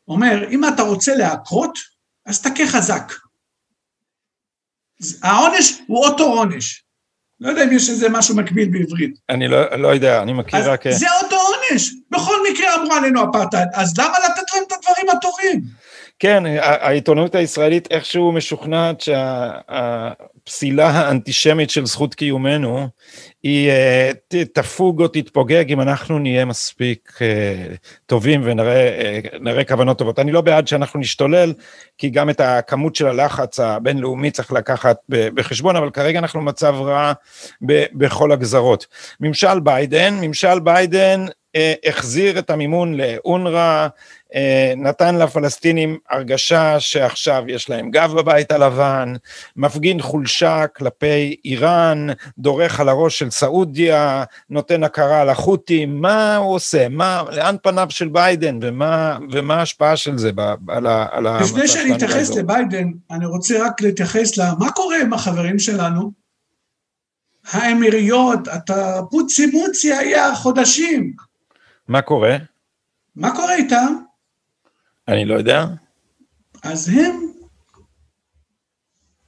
אומר, 0.08 0.50
אם 0.50 0.68
אתה 0.68 0.82
רוצה 0.82 1.14
להכות, 1.14 1.78
אז 2.26 2.42
תכה 2.42 2.66
חזק. 2.66 3.12
העונש 5.22 5.82
הוא 5.86 6.06
אותו 6.06 6.24
עונש. 6.24 6.84
לא 7.40 7.48
יודע 7.48 7.64
אם 7.64 7.72
יש 7.72 7.90
איזה 7.90 8.08
משהו 8.08 8.36
מקביל 8.36 8.68
בעברית. 8.68 9.18
אני 9.28 9.48
לא, 9.48 9.76
לא 9.76 9.88
יודע, 9.88 10.22
אני 10.22 10.32
מכיר 10.32 10.70
רק... 10.70 10.90
זה 10.90 11.06
אותו 11.22 11.36
עונש. 11.70 11.90
בכל 12.10 12.36
מקרה 12.52 12.74
אמרו 12.74 12.94
עלינו 12.94 13.30
אפרטהייד, 13.30 13.68
אז 13.74 13.98
למה 13.98 14.14
לתת 14.24 14.54
להם 14.54 14.62
את 14.66 14.72
הדברים 14.72 15.16
הטובים? 15.16 15.60
כן, 16.20 16.42
העיתונות 16.60 17.34
הישראלית 17.34 17.88
איכשהו 17.90 18.32
משוכנעת 18.32 19.00
שהפסילה 19.00 20.90
האנטישמית 20.90 21.70
של 21.70 21.86
זכות 21.86 22.14
קיומנו 22.14 22.88
היא 23.42 23.70
אה, 23.70 24.10
תפוג 24.52 25.02
או 25.02 25.08
תתפוגג 25.08 25.72
אם 25.72 25.80
אנחנו 25.80 26.18
נהיה 26.18 26.44
מספיק 26.44 27.18
אה, 27.22 27.74
טובים 28.06 28.40
ונראה 28.44 29.64
כוונות 29.68 29.98
טובות. 29.98 30.18
אני 30.18 30.32
לא 30.32 30.40
בעד 30.40 30.68
שאנחנו 30.68 31.00
נשתולל, 31.00 31.52
כי 31.98 32.10
גם 32.10 32.30
את 32.30 32.40
הכמות 32.40 32.96
של 32.96 33.06
הלחץ 33.06 33.60
הבינלאומי 33.60 34.30
צריך 34.30 34.52
לקחת 34.52 34.96
בחשבון, 35.08 35.76
אבל 35.76 35.90
כרגע 35.90 36.18
אנחנו 36.18 36.40
במצב 36.40 36.74
רע 36.80 37.12
בכל 37.92 38.32
הגזרות. 38.32 38.86
ממשל 39.20 39.60
ביידן, 39.60 40.14
ממשל 40.20 40.58
ביידן 40.58 41.20
אה, 41.20 41.32
החזיר 41.86 42.38
את 42.38 42.50
המימון 42.50 42.94
לאונר"א, 42.94 43.88
נתן 44.76 45.14
לפלסטינים 45.14 45.98
הרגשה 46.10 46.80
שעכשיו 46.80 47.42
יש 47.46 47.70
להם 47.70 47.90
גב 47.90 48.12
בבית 48.16 48.52
הלבן, 48.52 49.14
מפגין 49.56 50.02
חולשה 50.02 50.66
כלפי 50.66 51.36
איראן, 51.44 52.06
דורך 52.38 52.80
על 52.80 52.88
הראש 52.88 53.18
של 53.18 53.30
סעודיה, 53.30 54.24
נותן 54.50 54.84
הכרה 54.84 55.24
לחות'ים, 55.24 56.00
מה 56.00 56.36
הוא 56.36 56.54
עושה? 56.54 56.88
מה, 56.88 57.22
לאן 57.32 57.56
פניו 57.62 57.86
של 57.90 58.08
ביידן 58.08 58.58
ומה, 58.62 59.18
ומה 59.32 59.54
ההשפעה 59.54 59.96
של 59.96 60.18
זה 60.18 60.30
על 60.68 60.86
ה... 61.26 61.40
לפני 61.40 61.68
שאני 61.68 61.94
אתייחס 61.94 62.30
לביידן, 62.30 62.88
אני 63.10 63.26
רוצה 63.26 63.66
רק 63.66 63.80
להתייחס 63.80 64.36
למה 64.36 64.70
קורה 64.70 65.00
עם 65.02 65.12
החברים 65.12 65.58
שלנו. 65.58 66.12
האמיריות, 67.50 68.48
אתה 68.56 69.00
פוצי 69.10 69.46
מוצי 69.46 69.94
היה 69.94 70.34
חודשים. 70.34 71.27
מה 71.88 72.02
קורה? 72.02 72.36
מה 73.16 73.36
קורה 73.36 73.54
איתם? 73.54 73.94
אני 75.08 75.24
לא 75.24 75.34
יודע. 75.34 75.64
אז 76.62 76.88
הם 76.88 77.20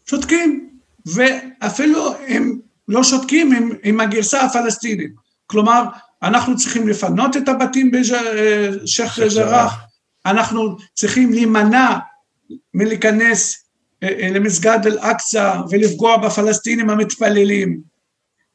שותקים, 0.07 0.71
ואפילו 1.07 2.15
הם 2.29 2.61
לא 2.89 3.05
שותקים 3.05 3.53
עם, 3.53 3.71
עם 3.83 4.01
הגרסה 4.01 4.41
הפלסטינית. 4.41 5.13
כלומר, 5.47 5.85
אנחנו 6.23 6.57
צריכים 6.57 6.89
לפנות 6.89 7.37
את 7.37 7.49
הבתים 7.49 7.91
בשייח' 7.91 9.19
ג'ראח, 9.37 9.81
אנחנו 10.27 10.77
צריכים 10.95 11.33
להימנע 11.33 11.99
מלהיכנס 12.75 13.65
למסגד 14.03 14.79
אל-אקצא 14.87 15.61
ולפגוע 15.71 16.17
בפלסטינים 16.17 16.91
המתפללים. 16.91 17.81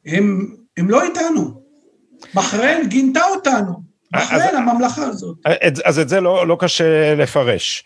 הם, 0.06 0.56
הם 0.78 0.90
לא 0.90 1.04
איתנו. 1.04 1.62
בחריין 2.34 2.90
גינתה 2.90 3.24
אותנו. 3.26 3.85
בחריין, 4.14 4.56
הממלכה 4.56 5.04
הזאת. 5.04 5.38
אז 5.86 6.00
את 6.00 6.10
זה 6.10 6.22
לא, 6.22 6.48
לא 6.48 6.58
קשה 6.60 7.16
לפרש. 7.16 7.84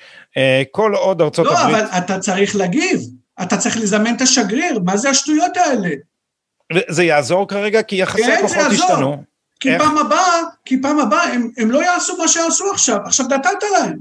כל 0.71 0.93
עוד 0.95 1.21
ארצות 1.21 1.45
לא, 1.45 1.59
הברית... 1.59 1.75
לא, 1.75 1.79
אבל 1.79 1.97
אתה 1.97 2.19
צריך 2.19 2.55
להגיב. 2.55 3.01
אתה 3.41 3.57
צריך 3.57 3.77
לזמן 3.77 4.15
את 4.15 4.21
השגריר, 4.21 4.79
מה 4.85 4.97
זה 4.97 5.09
השטויות 5.09 5.57
האלה? 5.57 5.89
זה 6.87 7.03
יעזור 7.03 7.47
כרגע 7.47 7.81
כי 7.81 7.95
יחסי 7.95 8.23
כן, 8.23 8.37
הכוחות 8.39 8.65
השתנו. 8.71 9.23
כי 9.59 9.73
איך? 9.73 9.81
פעם 9.81 9.97
הבאה, 9.97 10.41
כי 10.65 10.81
פעם 10.81 10.99
הבאה 10.99 11.23
הם, 11.23 11.49
הם 11.57 11.71
לא 11.71 11.83
יעשו 11.83 12.17
מה 12.17 12.27
שעשו 12.27 12.71
עכשיו, 12.71 12.97
עכשיו 13.05 13.25
נתת 13.25 13.63
להם. 13.71 13.97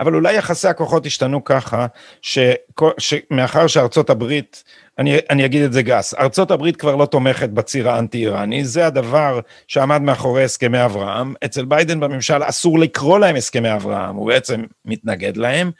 אבל 0.00 0.14
אולי 0.14 0.34
יחסי 0.34 0.68
הכוחות 0.68 1.06
השתנו 1.06 1.44
ככה, 1.44 1.86
שמאחר 2.98 3.66
שארצות 3.66 4.10
הברית, 4.10 4.64
אני, 4.98 5.18
אני 5.30 5.44
אגיד 5.44 5.62
את 5.62 5.72
זה 5.72 5.82
גס, 5.82 6.14
ארצות 6.14 6.50
הברית 6.50 6.76
כבר 6.76 6.96
לא 6.96 7.06
תומכת 7.06 7.48
בציר 7.48 7.90
האנטי-איראני, 7.90 8.64
זה 8.64 8.86
הדבר 8.86 9.40
שעמד 9.68 10.02
מאחורי 10.02 10.44
הסכמי 10.44 10.84
אברהם, 10.84 11.34
אצל 11.44 11.64
ביידן 11.64 12.00
בממשל 12.00 12.42
אסור 12.42 12.78
לקרוא 12.78 13.18
להם 13.18 13.36
הסכמי 13.36 13.74
אברהם, 13.74 14.16
הוא 14.16 14.26
בעצם 14.26 14.62
מתנגד 14.84 15.36
להם, 15.36 15.70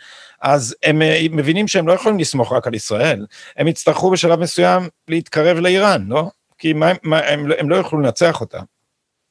אז 0.43 0.77
הם 0.83 1.03
מבינים 1.31 1.69
שהם 1.69 1.89
לא 1.89 1.93
יכולים 1.93 2.19
לסמוך 2.19 2.53
רק 2.53 2.67
על 2.67 2.75
ישראל, 2.75 3.27
הם 3.57 3.69
יצטרכו 3.69 4.11
בשלב 4.11 4.41
מסוים 4.41 4.89
להתקרב 5.09 5.59
לאיראן, 5.59 6.05
לא? 6.09 6.31
כי 6.59 6.73
מה, 6.73 6.93
מה, 7.03 7.19
הם, 7.19 7.47
הם 7.59 7.71
לא 7.71 7.77
יוכלו 7.77 8.01
לנצח 8.01 8.41
אותה. 8.41 8.59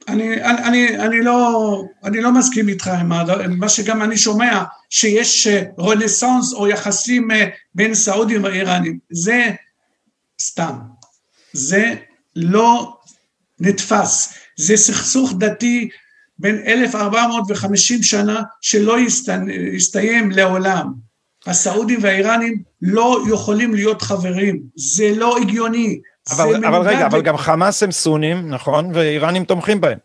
אני, 0.07 0.43
אני, 0.43 0.97
אני, 0.99 1.21
לא, 1.21 1.83
אני 2.03 2.21
לא 2.21 2.31
מסכים 2.31 2.67
איתך 2.67 2.87
עם 2.87 3.59
מה 3.59 3.69
שגם 3.69 4.01
אני 4.01 4.17
שומע, 4.17 4.63
שיש 4.89 5.47
רנסאנס 5.79 6.53
או 6.53 6.67
יחסים 6.67 7.27
בין 7.75 7.93
סעודים 7.93 8.43
ואיראנים, 8.43 8.99
זה 9.09 9.51
סתם, 10.41 10.75
זה 11.53 11.95
לא 12.35 12.97
נתפס, 13.59 14.33
זה 14.57 14.77
סכסוך 14.77 15.33
דתי 15.37 15.89
בין 16.39 16.63
1450 16.67 18.03
שנה 18.03 18.41
שלא 18.61 18.97
יסתיים 19.73 20.31
לעולם. 20.31 20.93
הסעודים 21.45 21.99
והאיראנים 22.01 22.61
לא 22.81 23.23
יכולים 23.33 23.73
להיות 23.75 24.01
חברים, 24.01 24.61
זה 24.75 25.11
לא 25.15 25.37
הגיוני. 25.37 26.01
אבל, 26.31 26.65
אבל 26.65 26.87
רגע, 26.87 27.05
אבל 27.05 27.21
גם 27.21 27.37
חמאס 27.37 27.83
הם 27.83 27.91
סונים, 27.91 28.49
נכון? 28.49 28.91
ואיראנים 28.93 29.45
תומכים 29.45 29.81
בהם. 29.81 29.97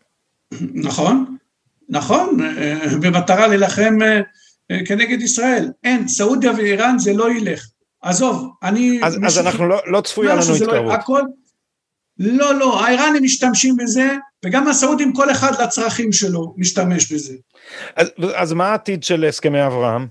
נכון, 0.73 1.37
נכון, 1.89 2.37
במטרה 3.01 3.47
להילחם 3.47 3.97
כנגד 4.87 5.21
ישראל. 5.21 5.71
אין, 5.83 6.07
סעודיה 6.07 6.51
ואיראן 6.57 6.99
זה 6.99 7.13
לא 7.13 7.31
ילך. 7.31 7.67
עזוב, 8.01 8.49
אני... 8.63 8.99
אז, 9.03 9.17
אז 9.25 9.37
אנחנו 9.37 9.67
לא, 9.67 9.81
לא 9.85 10.01
צפויה 10.01 10.35
לנו 10.35 10.55
התקרבות. 10.55 10.85
לא, 10.85 10.93
הכל, 10.93 11.21
לא, 12.17 12.55
לא, 12.55 12.85
האיראנים 12.85 13.23
משתמשים 13.23 13.77
בזה, 13.77 14.15
וגם 14.45 14.67
הסעודים, 14.67 15.13
כל 15.13 15.31
אחד 15.31 15.61
לצרכים 15.61 16.11
שלו 16.11 16.53
משתמש 16.57 17.11
בזה. 17.11 17.33
אז, 17.95 18.07
אז 18.35 18.53
מה 18.53 18.67
העתיד 18.67 19.03
של 19.03 19.25
הסכמי 19.25 19.65
אברהם? 19.65 20.07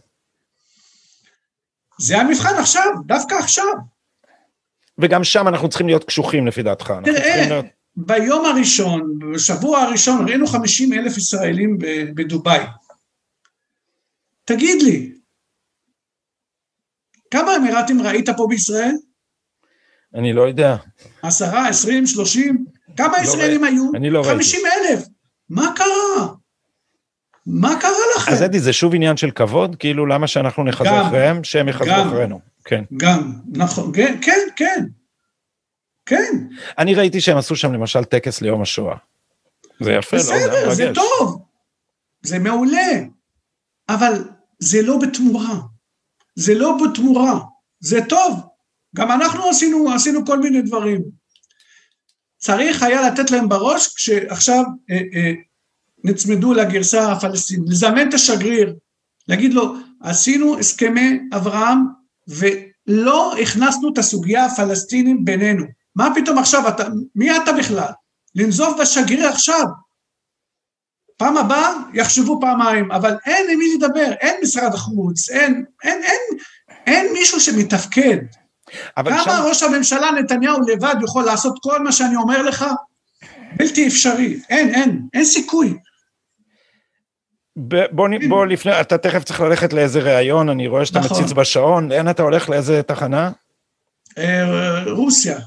זה 2.01 2.19
המבחן 2.19 2.55
עכשיו, 2.59 2.91
דווקא 3.07 3.35
עכשיו. 3.35 3.65
וגם 4.99 5.25
שם 5.25 5.49
אנחנו 5.49 5.69
צריכים 5.69 5.87
להיות 5.87 6.05
קשוחים 6.05 6.47
לפי 6.47 6.63
דעתך. 6.63 6.93
תראה, 7.05 7.47
להיות... 7.49 7.65
ביום 7.97 8.45
הראשון, 8.45 9.19
בשבוע 9.35 9.79
הראשון, 9.79 10.29
ראינו 10.29 10.47
50 10.47 10.93
אלף 10.93 11.17
ישראלים 11.17 11.79
בדובאי. 12.15 12.65
תגיד 14.45 14.83
לי, 14.83 15.13
כמה 17.31 17.57
אמירתים 17.57 18.03
ראית 18.03 18.29
פה 18.37 18.47
בישראל? 18.49 18.95
אני 20.15 20.33
לא 20.33 20.43
יודע. 20.43 20.77
עשרה, 21.23 21.69
עשרים, 21.69 22.07
שלושים? 22.07 22.65
כמה 22.97 23.19
לא 23.19 23.23
ישראלים 23.23 23.65
ראי... 23.65 23.73
היו? 23.73 23.91
אני 23.95 24.11
לא 24.11 24.19
ראיתי. 24.19 24.35
חמישים 24.35 24.61
אלף. 24.67 25.05
מה 25.49 25.73
קרה? 25.77 26.35
מה 27.49 27.81
קרה 27.81 27.91
לכם? 28.17 28.33
אז 28.33 28.43
אדי, 28.43 28.61
זה 28.61 28.73
שוב 28.73 28.95
עניין 28.95 29.17
של 29.17 29.31
כבוד? 29.31 29.77
כאילו, 29.79 30.07
למה 30.07 30.27
שאנחנו 30.27 30.65
נחזר 30.65 31.07
אחריהם? 31.07 31.45
שהם 31.45 31.69
יחזרו 31.69 32.03
אחרינו. 32.09 32.41
כן. 32.65 32.85
גם, 32.97 33.33
נכון, 33.53 33.93
כן, 33.95 34.19
כן, 34.23 34.49
כן. 34.57 34.85
כן. 36.07 36.33
אני 36.79 36.95
ראיתי 36.95 37.21
שהם 37.21 37.37
עשו 37.37 37.57
שם 37.57 37.73
למשל 37.73 38.05
טקס 38.05 38.41
ליום 38.41 38.63
השואה. 38.63 38.97
זה 39.81 39.93
יפה, 39.93 40.17
לא? 40.17 40.23
בסדר, 40.23 40.75
זה 40.75 40.91
טוב. 40.95 41.43
זה 42.23 42.39
מעולה. 42.39 43.03
אבל 43.89 44.25
זה 44.59 44.83
לא 44.83 44.99
בתמורה. 44.99 45.55
זה 46.35 46.55
לא 46.55 46.77
בתמורה. 46.85 47.39
זה 47.81 48.01
טוב. 48.09 48.41
גם 48.97 49.13
אנחנו 49.13 49.49
עשינו, 49.49 49.93
עשינו 49.95 50.27
כל 50.27 50.39
מיני 50.39 50.63
דברים. 50.63 51.03
צריך 52.39 52.83
היה 52.83 53.11
לתת 53.11 53.31
להם 53.31 53.49
בראש 53.49 53.95
כשעכשיו 53.95 54.65
אה, 54.91 54.97
אה, 55.15 55.33
נצמדו 56.05 56.55
לגרסה 56.55 57.13
הפלסטינית, 57.13 57.69
לזמן 57.69 58.09
את 58.09 58.15
השגריר, 58.15 58.75
להגיד 59.29 59.55
לו, 59.55 59.75
עשינו 60.01 60.59
הסכמי 60.59 61.21
אברהם 61.37 61.79
ולא 62.29 63.35
הכנסנו 63.43 63.93
את 63.93 63.99
הסוגיה 63.99 64.45
הפלסטינית 64.45 65.25
בינינו. 65.25 65.65
מה 65.97 66.09
פתאום 66.15 66.39
עכשיו, 66.39 66.69
אתה, 66.69 66.85
מי 67.15 67.37
אתה 67.37 67.53
בכלל? 67.53 67.91
לנזוף 68.35 68.81
בשגריר 68.81 69.29
עכשיו. 69.29 69.65
פעם 71.17 71.37
הבאה 71.37 71.75
יחשבו 71.95 72.39
פעמיים, 72.41 72.93
אבל 72.93 73.17
אין 73.27 73.51
עם 73.51 73.59
מי 73.59 73.75
לדבר, 73.75 74.13
אין 74.21 74.37
משרד 74.43 74.75
החוץ, 74.75 75.31
אין, 75.31 75.65
אין, 75.85 76.03
אין, 76.03 76.39
אין 76.87 77.13
מישהו 77.13 77.41
שמתפקד. 77.41 78.19
כמה 78.97 79.23
שם... 79.25 79.31
ראש 79.31 79.63
הממשלה 79.63 80.11
נתניהו 80.11 80.61
לבד 80.61 80.95
יכול 81.05 81.25
לעשות 81.25 81.59
כל 81.63 81.83
מה 81.83 81.93
שאני 81.93 82.17
אומר 82.17 82.43
לך? 82.43 82.65
בלתי 83.57 83.89
אפשרי, 83.89 84.41
אין, 84.49 84.75
אין, 84.75 85.03
אין 85.15 85.25
סיכוי. 85.25 85.79
בוא, 87.59 88.09
בוא 88.29 88.47
לפני, 88.47 88.81
אתה 88.81 88.99
תכף 88.99 89.25
צריך 89.25 89.41
ללכת 89.41 89.73
לאיזה 89.73 90.01
ראיון, 90.01 90.49
אני 90.49 90.67
רואה 90.67 90.87
שאתה 90.87 90.99
נכון. 90.99 91.23
מציץ 91.23 91.33
בשעון, 91.33 91.89
לאן 91.93 92.11
אתה 92.11 92.23
הולך, 92.23 92.49
לאיזה 92.49 92.83
תחנה? 92.83 93.31
אה, 94.19 94.85
רוסיה. 94.91 95.39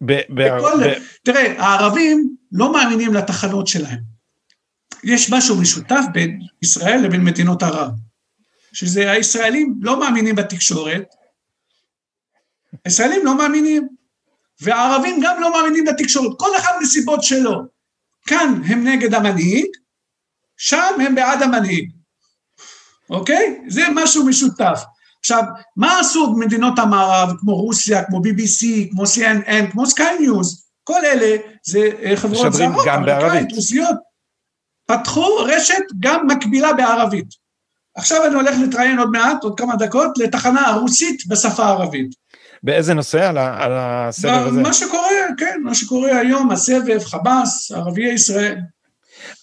ב, 0.00 0.12
ב, 0.12 0.56
בכל, 0.56 0.84
ב... 0.84 0.92
תראה, 1.24 1.62
הערבים 1.62 2.36
לא 2.52 2.72
מאמינים 2.72 3.14
לתחנות 3.14 3.66
שלהם. 3.66 3.98
יש 5.04 5.32
משהו 5.32 5.60
משותף 5.60 6.02
בין 6.12 6.40
ישראל 6.62 7.00
לבין 7.04 7.24
מדינות 7.24 7.62
ערב, 7.62 7.90
שזה 8.72 9.10
הישראלים 9.10 9.74
לא 9.80 10.00
מאמינים 10.00 10.34
בתקשורת, 10.34 11.14
הישראלים 12.84 13.24
לא 13.24 13.38
מאמינים, 13.38 13.88
והערבים 14.60 15.20
גם 15.22 15.40
לא 15.40 15.52
מאמינים 15.52 15.84
בתקשורת, 15.84 16.38
כל 16.38 16.56
אחד 16.56 16.72
מסיבות 16.82 17.22
שלו. 17.22 17.62
כאן 18.26 18.60
הם 18.66 18.88
נגד 18.88 19.14
המנהיג, 19.14 19.66
שם 20.62 21.00
הם 21.06 21.14
בעד 21.14 21.42
המנהיג, 21.42 21.90
אוקיי? 23.10 23.60
זה 23.68 23.82
משהו 23.94 24.26
משותף. 24.26 24.82
עכשיו, 25.20 25.42
מה 25.76 26.00
עשו 26.00 26.32
מדינות 26.32 26.78
המערב, 26.78 27.32
כמו 27.40 27.54
רוסיה, 27.54 28.04
כמו 28.04 28.18
BBC, 28.18 28.90
כמו 28.90 29.02
CNN, 29.02 29.70
כמו 29.72 29.86
סקיי 29.86 30.18
ניוז, 30.20 30.66
כל 30.84 31.04
אלה 31.04 31.36
זה 31.64 31.90
אה, 32.02 32.16
חברות 32.16 32.52
זרות, 32.52 32.86
גם 32.86 33.04
בערבית. 33.04 33.52
רוסיות. 33.52 33.96
פתחו 34.86 35.36
רשת 35.36 35.84
גם 36.00 36.26
מקבילה 36.26 36.72
בערבית. 36.72 37.28
עכשיו 37.96 38.26
אני 38.26 38.34
הולך 38.34 38.56
להתראיין 38.60 38.98
עוד 38.98 39.10
מעט, 39.10 39.44
עוד 39.44 39.58
כמה 39.58 39.76
דקות, 39.76 40.18
לתחנה 40.18 40.76
רוסית 40.80 41.26
בשפה 41.26 41.64
הערבית. 41.64 42.10
באיזה 42.62 42.94
נושא? 42.94 43.28
על, 43.28 43.38
על 43.38 43.72
הסבב 43.74 44.46
הזה? 44.46 44.62
מה 44.62 44.72
שקורה, 44.72 45.08
כן, 45.38 45.60
מה 45.62 45.74
שקורה 45.74 46.18
היום, 46.18 46.50
הסבב, 46.50 47.04
חמאס, 47.04 47.72
ערביי 47.72 48.12
ישראל. 48.12 48.58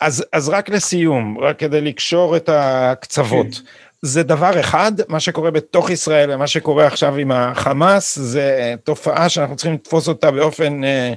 אז, 0.01 0.25
אז 0.33 0.49
רק 0.49 0.69
לסיום, 0.69 1.37
רק 1.39 1.59
כדי 1.59 1.81
לקשור 1.81 2.37
את 2.37 2.49
הקצוות. 2.53 3.47
כן. 3.53 3.61
זה 4.01 4.23
דבר 4.23 4.59
אחד, 4.59 4.91
מה 5.07 5.19
שקורה 5.19 5.51
בתוך 5.51 5.89
ישראל 5.89 6.31
ומה 6.31 6.47
שקורה 6.47 6.87
עכשיו 6.87 7.15
עם 7.15 7.31
החמאס, 7.31 8.19
זה 8.19 8.75
תופעה 8.83 9.29
שאנחנו 9.29 9.55
צריכים 9.55 9.73
לתפוס 9.73 10.07
אותה 10.07 10.31
באופן 10.31 10.83
אה, 10.83 11.13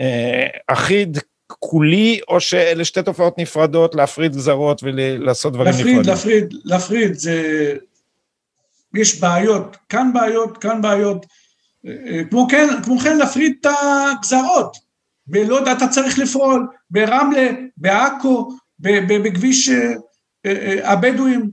אה, 0.00 0.46
אחיד, 0.68 1.18
כולי, 1.46 2.20
או 2.28 2.40
שאלה 2.40 2.84
שתי 2.84 3.02
תופעות 3.02 3.38
נפרדות, 3.38 3.94
להפריד 3.94 4.36
גזרות 4.36 4.82
ולעשות 4.82 5.52
דברים 5.52 5.72
להפריד, 5.72 5.86
נפרדים? 5.86 6.10
להפריד, 6.10 6.52
להפריד, 6.52 6.62
להפריד, 6.64 7.14
זה... 7.14 7.74
יש 8.94 9.20
בעיות, 9.20 9.76
כאן 9.88 10.10
בעיות, 10.14 10.58
כאן 10.58 10.82
בעיות. 10.82 11.26
כמו 12.30 12.46
כן, 12.50 12.68
כמו 12.84 12.98
כן 12.98 13.16
להפריד 13.16 13.52
את 13.60 13.66
הגזרות. 13.66 14.83
בלוד 15.26 15.68
אתה 15.68 15.88
צריך 15.88 16.18
לפעול, 16.18 16.66
ברמלה, 16.90 17.50
בעכו, 17.76 18.50
בכביש 18.78 19.68
אה, 19.68 19.92
אה, 20.46 20.92
הבדואים, 20.92 21.50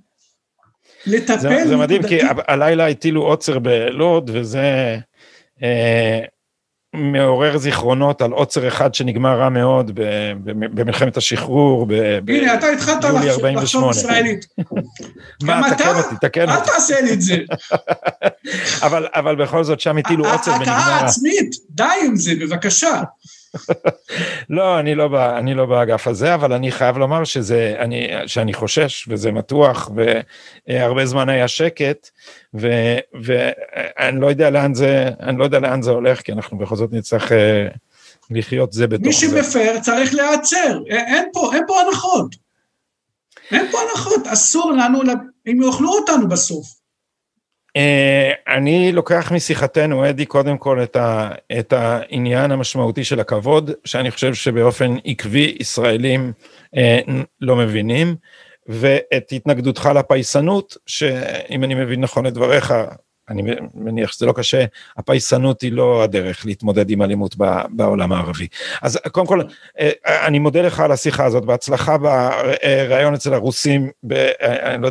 לטפל. 1.05 1.37
זה, 1.37 1.67
זה 1.67 1.77
מדהים, 1.77 2.03
כי 2.07 2.19
הלילה 2.47 2.87
הטילו 2.87 3.21
עוצר 3.21 3.59
בלוד, 3.59 4.31
וזה 4.33 4.97
אה, 5.63 6.19
מעורר 6.93 7.57
זיכרונות 7.57 8.21
על 8.21 8.31
עוצר 8.31 8.67
אחד 8.67 8.93
שנגמר 8.93 9.39
רע 9.39 9.49
מאוד 9.49 9.91
במלחמת 10.53 11.17
השחרור, 11.17 11.87
הנה, 12.27 12.53
אתה 12.53 12.67
התחלת 12.67 13.03
לחשוב 13.55 13.91
ישראלית. 13.91 14.45
מה, 15.43 15.61
תקן 15.75 15.95
אותי, 15.95 16.15
תקן 16.21 16.49
אותי. 16.49 16.61
אל 16.61 16.65
תעשה 16.65 17.01
לי 17.01 17.13
את 17.13 17.21
זה. 17.21 17.37
אבל, 18.85 19.07
אבל 19.15 19.35
בכל 19.35 19.63
זאת, 19.63 19.79
שם 19.79 19.97
הטילו 19.97 20.31
עוצר 20.31 20.51
ונגמר... 20.51 20.73
הכאה 20.73 21.05
עצמית, 21.05 21.51
די 21.69 21.83
עם 22.05 22.15
זה, 22.15 22.31
בבקשה. 22.35 23.01
לא, 24.49 24.79
אני 24.79 24.95
לא, 24.95 25.07
בא, 25.07 25.37
אני 25.37 25.53
לא 25.53 25.65
באגף 25.65 26.07
הזה, 26.07 26.35
אבל 26.35 26.53
אני 26.53 26.71
חייב 26.71 26.97
לומר 26.97 27.23
שזה, 27.23 27.75
אני, 27.79 28.07
שאני 28.27 28.53
חושש, 28.53 29.07
וזה 29.07 29.31
מתוח, 29.31 29.89
והרבה 30.67 31.05
זמן 31.05 31.29
היה 31.29 31.47
שקט, 31.47 32.09
ו, 32.53 32.67
ואני 33.23 34.21
לא 34.21 34.27
יודע 34.27 34.49
לאן 34.49 34.73
זה, 34.73 35.09
אני 35.19 35.37
לא 35.37 35.43
יודע 35.43 35.59
לאן 35.59 35.81
זה 35.81 35.91
הולך, 35.91 36.21
כי 36.21 36.31
אנחנו 36.31 36.57
בכל 36.57 36.75
זאת 36.75 36.93
נצטרך 36.93 37.31
אה, 37.31 37.67
לחיות 38.31 38.73
זה 38.73 38.87
בתוך 38.87 39.05
מי 39.05 39.13
זה. 39.13 39.35
מי 39.35 39.43
שמפר 39.43 39.79
צריך 39.79 40.13
להיעצר, 40.13 40.79
אין 40.87 41.25
פה, 41.33 41.51
אין 41.53 41.63
פה 41.67 41.81
הנחות. 41.81 42.35
אין 43.51 43.71
פה 43.71 43.77
הנחות, 43.81 44.27
אסור 44.27 44.71
לנו, 44.71 45.01
הם 45.45 45.61
יאכלו 45.61 45.89
אותנו 45.89 46.29
בסוף. 46.29 46.80
Uh, 47.77 48.53
אני 48.53 48.91
לוקח 48.91 49.31
משיחתנו, 49.31 50.09
אדי, 50.09 50.25
קודם 50.25 50.57
כל 50.57 50.83
את, 50.83 50.95
ה, 50.95 51.31
את 51.59 51.73
העניין 51.73 52.51
המשמעותי 52.51 53.03
של 53.03 53.19
הכבוד, 53.19 53.71
שאני 53.85 54.11
חושב 54.11 54.33
שבאופן 54.33 54.95
עקבי 55.05 55.57
ישראלים 55.59 56.33
uh, 56.75 57.11
לא 57.41 57.55
מבינים, 57.55 58.15
ואת 58.67 59.31
התנגדותך 59.31 59.89
לפייסנות, 59.95 60.77
שאם 60.85 61.63
אני 61.63 61.75
מבין 61.75 62.01
נכון 62.01 62.27
את 62.27 62.33
דבריך, 62.33 62.73
אני 63.31 63.41
מניח 63.73 64.11
שזה 64.11 64.25
לא 64.25 64.31
קשה, 64.31 64.65
הפייסנות 64.97 65.61
היא 65.61 65.71
לא 65.71 66.03
הדרך 66.03 66.45
להתמודד 66.45 66.89
עם 66.89 67.01
אלימות 67.01 67.35
בעולם 67.69 68.11
הערבי. 68.11 68.47
אז 68.81 68.99
קודם 69.11 69.27
כל, 69.27 69.41
אה, 69.79 69.91
אני 70.27 70.39
מודה 70.39 70.61
לך 70.61 70.79
על 70.79 70.91
השיחה 70.91 71.25
הזאת, 71.25 71.45
בהצלחה 71.45 71.97
בריאיון 71.97 73.13
אצל 73.13 73.33
הרוסים, 73.33 73.89
לא 74.79 74.89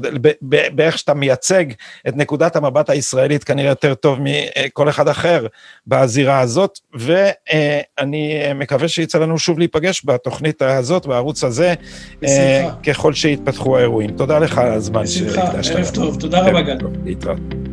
באיך 0.73 0.99
שאתה 0.99 1.15
מייצג 1.15 1.65
את 2.09 2.17
נקודת 2.17 2.57
המבט 2.57 2.91
הישראלית 2.91 3.45
כנראה 3.45 3.71
יותר 3.71 3.95
טוב 3.95 4.19
מכל 4.21 4.89
אחד 4.89 5.09
אחר 5.09 5.47
בזירה 5.87 6.41
הזאת, 6.41 6.79
ואני 6.95 8.53
מקווה 8.55 8.89
שיצא 8.89 9.19
לנו 9.19 9.39
שוב 9.39 9.59
להיפגש 9.59 10.03
בתוכנית 10.05 10.63
הזאת, 10.63 11.07
בערוץ 11.07 11.45
הזה, 11.45 11.75
בשמחה. 12.21 12.75
ככל 12.87 13.15
שיתפתחו 13.15 13.77
האירועים. 13.79 14.11
תודה 14.11 14.39
לך 14.39 14.59
על 14.59 14.73
הזמן 14.73 15.07
שהקדשת. 15.07 15.59
בשמחה, 15.59 15.79
ערב 15.79 15.91
טוב, 15.95 16.21
תודה 16.21 16.41
רבה 16.41 16.63
גל. 16.63 16.79
להתראות. 17.05 17.70